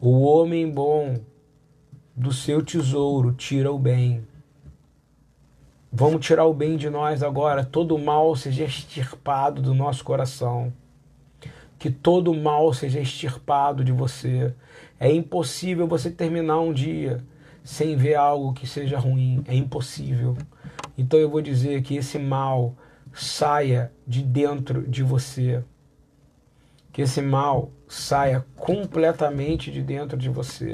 [0.00, 1.20] o homem bom
[2.14, 4.26] do seu tesouro tira o bem.
[5.90, 10.72] Vamos tirar o bem de nós agora, todo mal seja extirpado do nosso coração
[11.82, 14.54] que todo mal seja extirpado de você.
[15.00, 17.24] É impossível você terminar um dia
[17.64, 19.42] sem ver algo que seja ruim.
[19.46, 20.36] É impossível.
[20.96, 22.74] Então eu vou dizer que esse mal
[23.12, 25.64] saia de dentro de você.
[26.92, 30.72] Que esse mal saia completamente de dentro de você.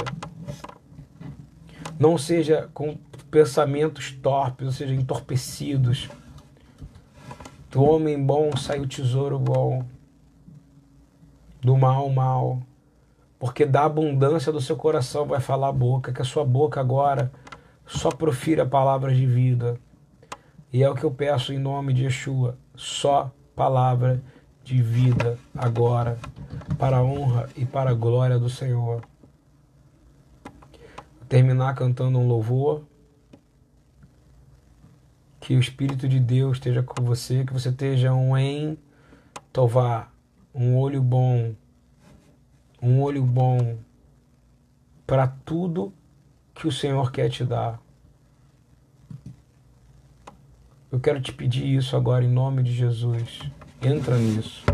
[1.99, 2.97] Não seja com
[3.31, 6.09] pensamentos torpes, ou seja, entorpecidos.
[7.71, 9.85] Do homem bom sai o tesouro bom,
[11.61, 12.63] do mal, mal.
[13.39, 17.31] Porque da abundância do seu coração vai falar a boca, que a sua boca agora
[17.87, 19.79] só profira palavras de vida.
[20.73, 24.23] E é o que eu peço em nome de Yeshua, só palavra
[24.63, 26.19] de vida agora,
[26.79, 29.03] para a honra e para a glória do Senhor.
[30.45, 32.83] Vou terminar cantando um louvor.
[35.41, 38.77] Que o Espírito de Deus esteja com você, que você esteja um em
[39.51, 40.09] Tová,
[40.55, 41.55] um olho bom,
[42.81, 43.79] um olho bom
[45.07, 45.93] para tudo
[46.55, 47.81] que o Senhor quer te dar.
[50.91, 53.41] Eu quero te pedir isso agora em nome de Jesus.
[53.83, 54.65] Entra nisso.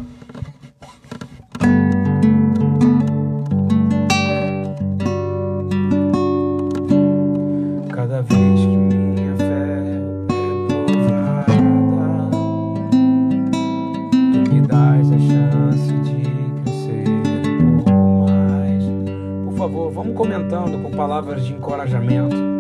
[20.35, 22.54] Comentando com palavras de encorajamento.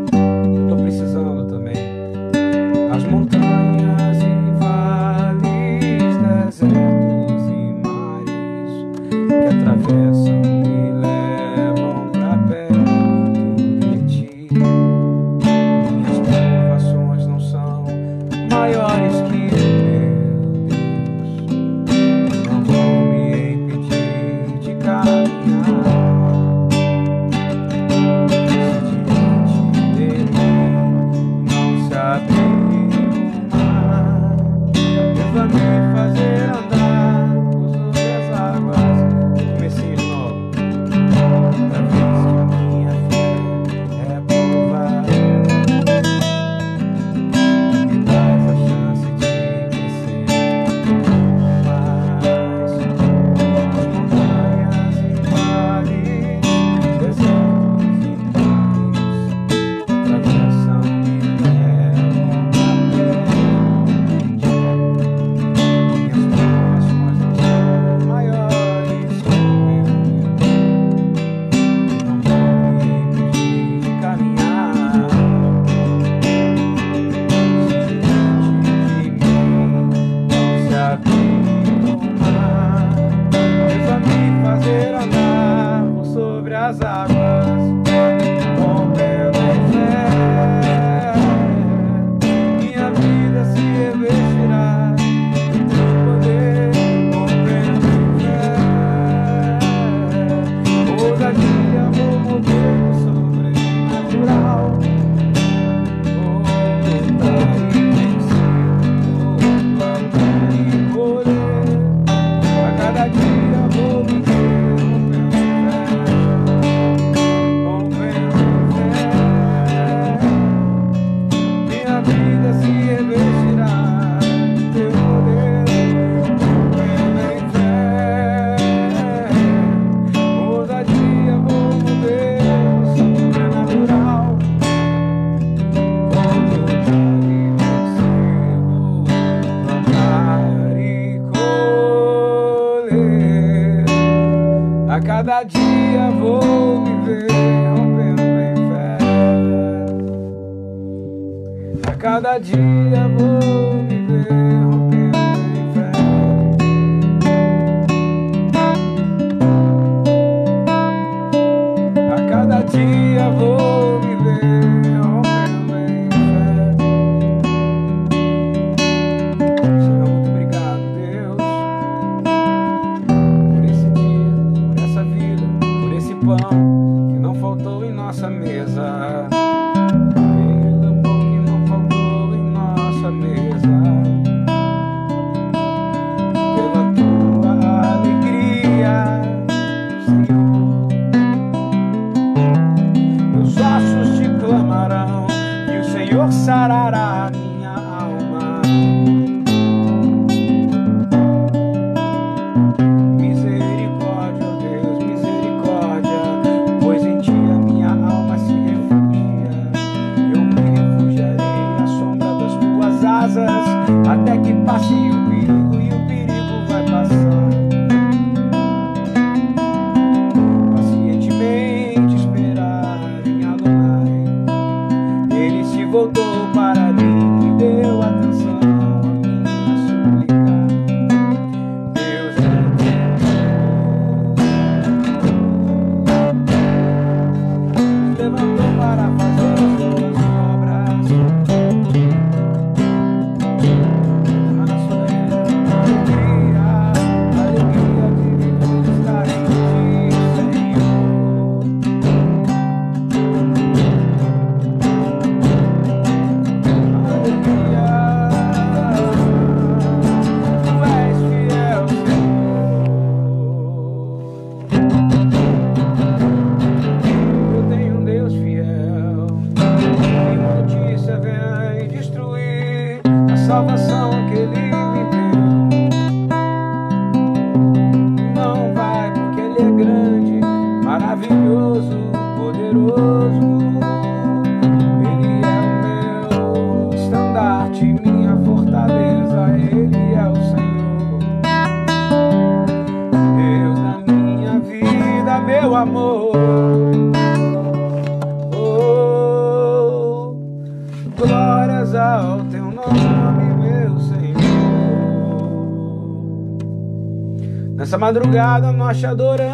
[308.15, 309.54] Madrugada nós te adoramos,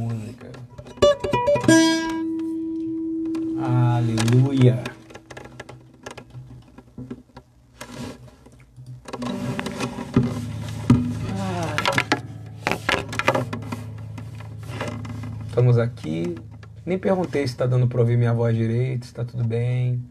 [17.01, 20.01] perguntei se está dando para ouvir minha voz direito, se está tudo bem.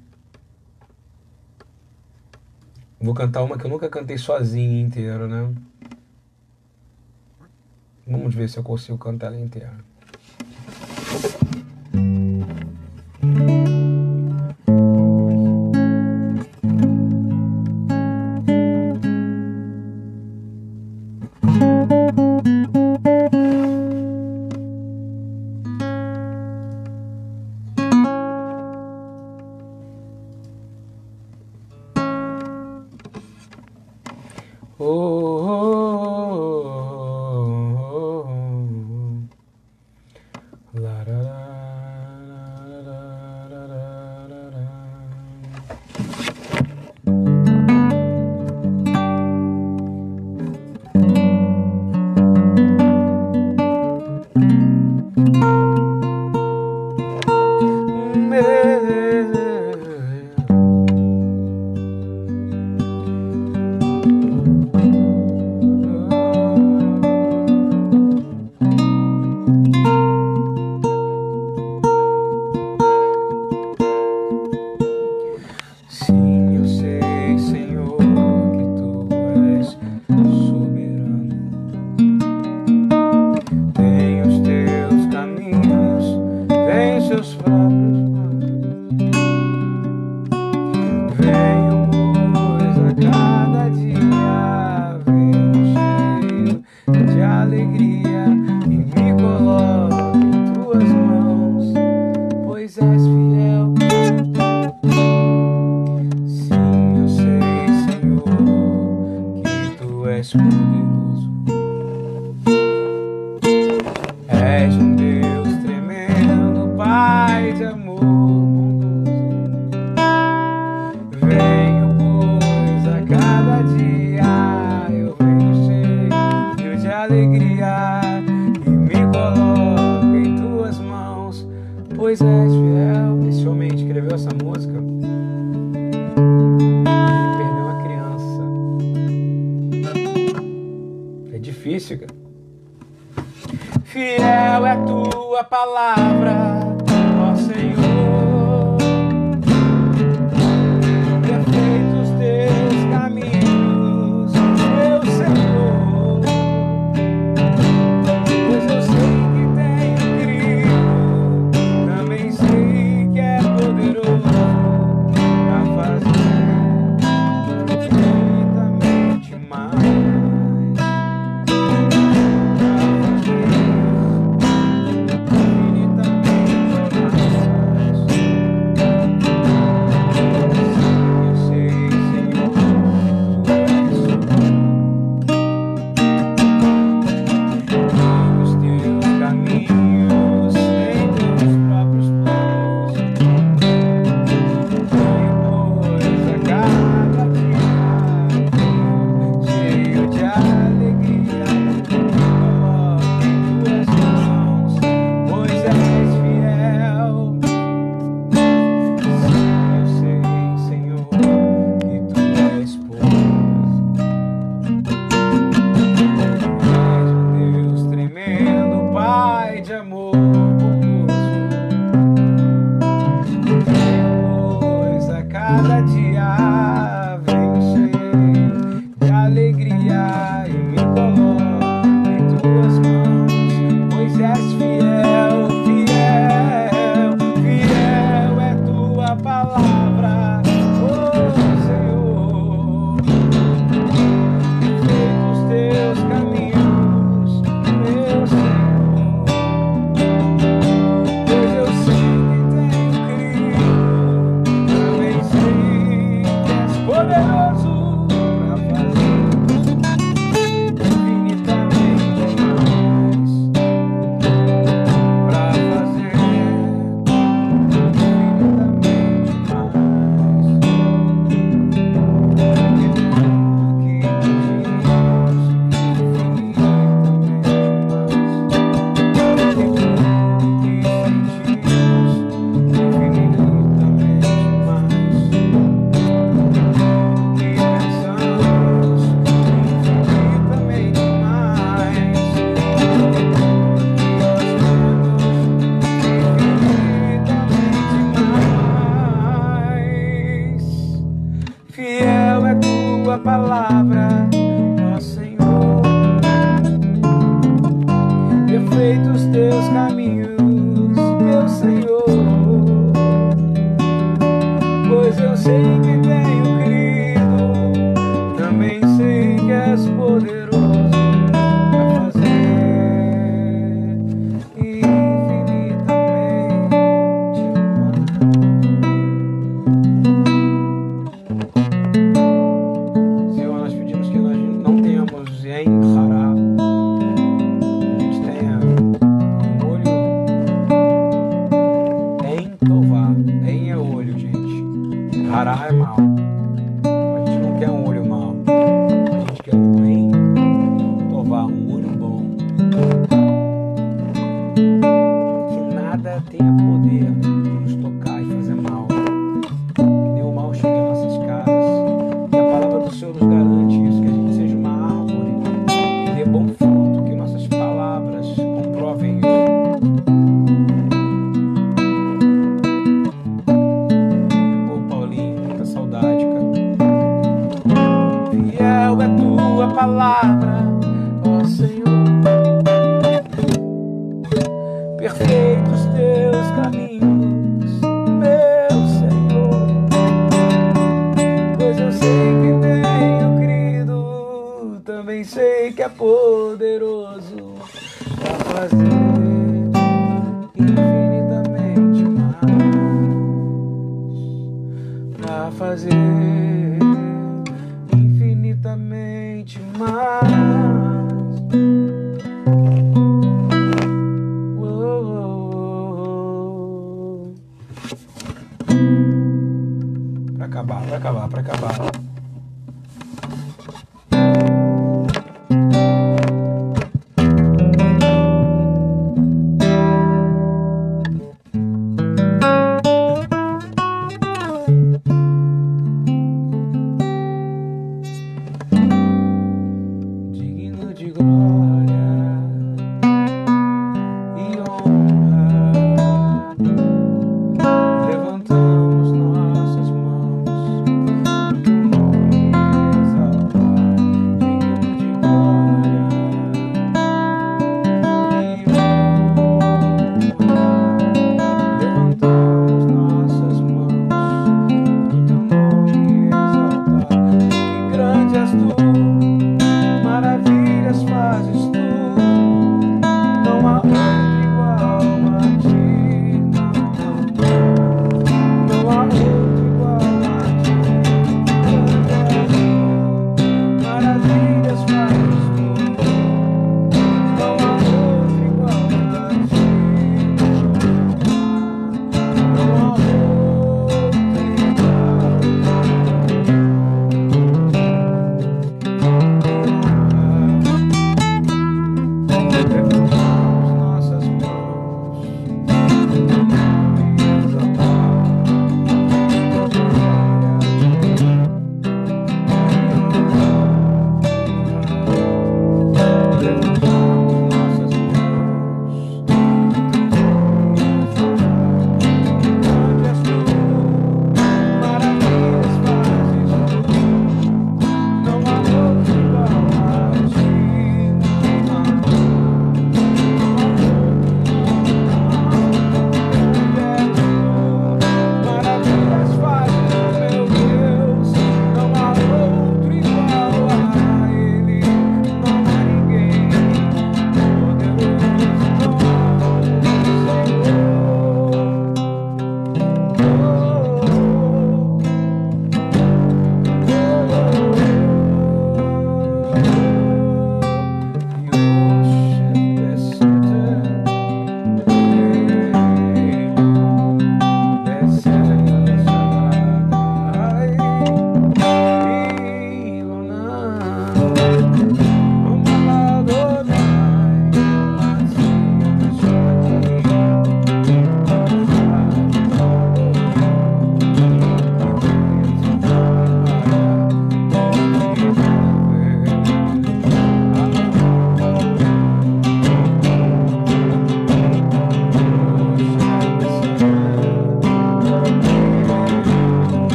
[3.01, 5.55] Vou cantar uma que eu nunca cantei sozinho inteiro, né?
[8.07, 9.73] Vamos ver se eu consigo cantar ela inteira.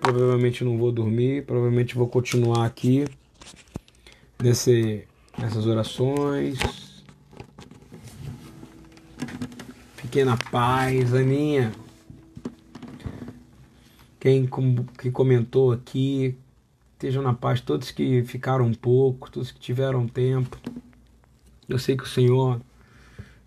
[0.00, 3.04] Provavelmente não vou dormir, provavelmente vou continuar aqui
[4.42, 5.06] nesse,
[5.38, 6.58] nessas orações.
[9.96, 11.72] Fiquem na paz, Aninha.
[14.18, 14.48] Quem,
[14.98, 16.36] quem comentou aqui,
[16.92, 20.58] estejam na paz, todos que ficaram um pouco, todos que tiveram tempo.
[21.68, 22.60] Eu sei que o Senhor,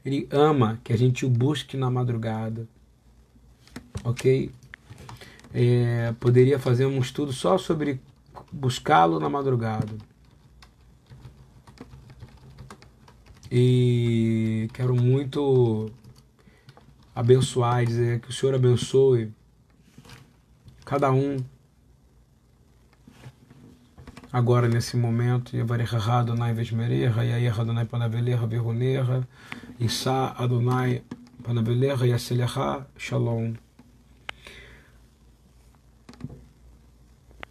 [0.05, 2.67] Ele ama que a gente o busque na madrugada,
[4.03, 4.49] ok?
[5.53, 8.01] É, poderia fazer um estudo só sobre
[8.51, 9.93] buscá-lo na madrugada.
[13.51, 15.91] E quero muito
[17.13, 19.31] abençoar e dizer que o Senhor abençoe
[20.84, 21.38] cada um
[24.31, 29.27] agora nesse momento, Yevarecha Adonai Veshmerecha, Yair Adonai Panavelecha Veronecha,
[29.80, 31.03] Issa Adonai
[31.43, 33.53] Panavelecha Yaselecha, Shalom.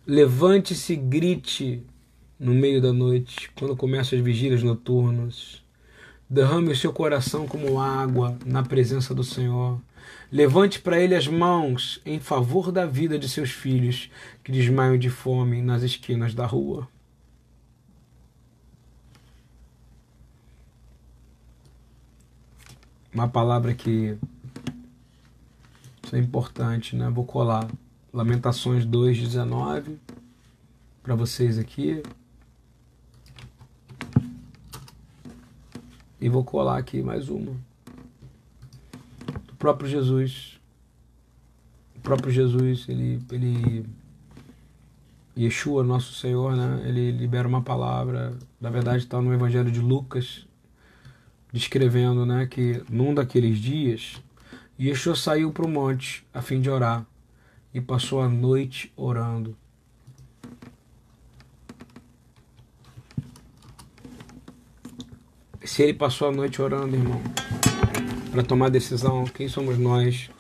[0.07, 1.87] Levante-se e grite
[2.37, 5.63] no meio da noite, quando começam as vigílias noturnas.
[6.29, 9.81] Derrame o seu coração como água na presença do Senhor.
[10.31, 14.11] Levante para ele as mãos em favor da vida de seus filhos
[14.43, 16.89] que desmaiam de fome nas esquinas da rua.
[23.15, 24.19] Uma palavra que
[26.03, 27.09] isso é importante, né?
[27.09, 27.69] Vou colar
[28.13, 29.99] Lamentações 2:19
[31.03, 32.03] para vocês aqui.
[36.21, 37.57] E vou colar aqui mais uma
[39.63, 40.59] próprio Jesus.
[41.95, 43.87] O próprio Jesus, ele, ele
[45.39, 46.83] Yeshua, nosso Senhor, né?
[46.85, 50.49] ele libera uma palavra, na verdade está no Evangelho de Lucas,
[51.53, 54.21] descrevendo né, que num daqueles dias,
[54.81, 57.07] Yeshua saiu para o monte a fim de orar
[57.75, 59.57] e passou a noite orando.
[65.65, 67.21] Se ele passou a noite orando, irmão,
[68.33, 69.25] para tomar decisão.
[69.25, 70.31] Quem somos nós?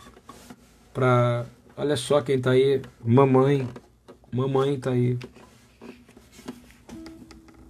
[0.92, 1.46] Para.
[1.76, 2.82] Olha só quem está aí.
[3.04, 3.68] Mamãe.
[4.32, 5.18] Mamãe está aí.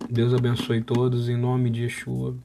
[0.09, 2.37] Deus abençoe todos em nome de Yeshua.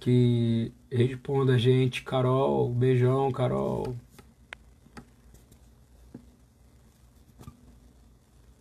[0.00, 2.72] Que responda a gente, Carol.
[2.72, 3.94] Beijão, Carol.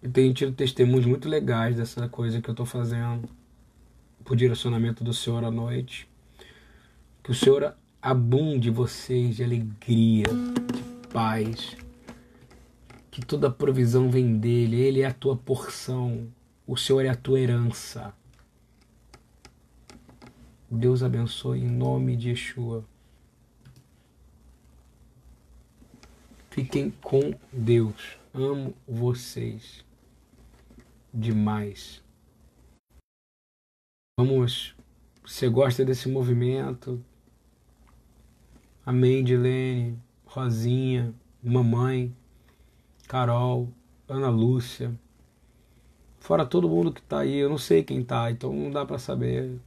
[0.06, 3.28] Eu tenho tido testemunhos muito legais dessa coisa que eu estou fazendo
[4.24, 6.08] por direcionamento do Senhor à noite.
[7.24, 10.28] Que o Senhor abunde vocês de alegria,
[10.72, 11.76] de paz.
[13.10, 16.28] Que toda provisão vem dele, ele é a tua porção,
[16.68, 18.14] o Senhor é a tua herança.
[20.70, 22.86] Deus abençoe em nome de Yeshua.
[26.52, 28.20] Fiquem com Deus.
[28.36, 29.85] Amo vocês
[31.16, 32.04] demais.
[34.20, 34.76] Vamos.
[35.26, 37.04] Você gosta desse movimento?
[38.86, 42.16] Amém, Dilene, Rosinha, Mamãe,
[43.08, 43.74] Carol,
[44.08, 44.94] Ana Lúcia.
[46.20, 49.00] Fora todo mundo que tá aí, eu não sei quem tá, então não dá para
[49.00, 49.60] saber.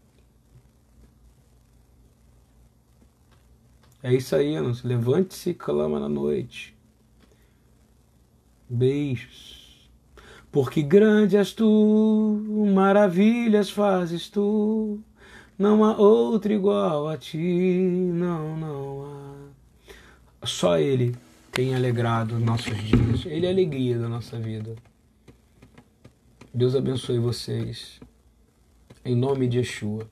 [4.03, 4.85] É isso aí, Anos.
[4.85, 6.77] Levante-se e clama na noite.
[8.69, 9.58] Beijos.
[10.51, 12.43] Porque grande és tu,
[12.75, 14.99] maravilhas fazes tu.
[15.59, 20.47] Não há outro igual a ti, não, não há.
[20.47, 21.15] Só Ele
[21.53, 23.27] tem alegrado nossos dias.
[23.27, 24.77] Ele é a alegria da nossa vida.
[26.55, 28.01] Deus abençoe vocês.
[29.05, 30.09] Em nome de Yeshua.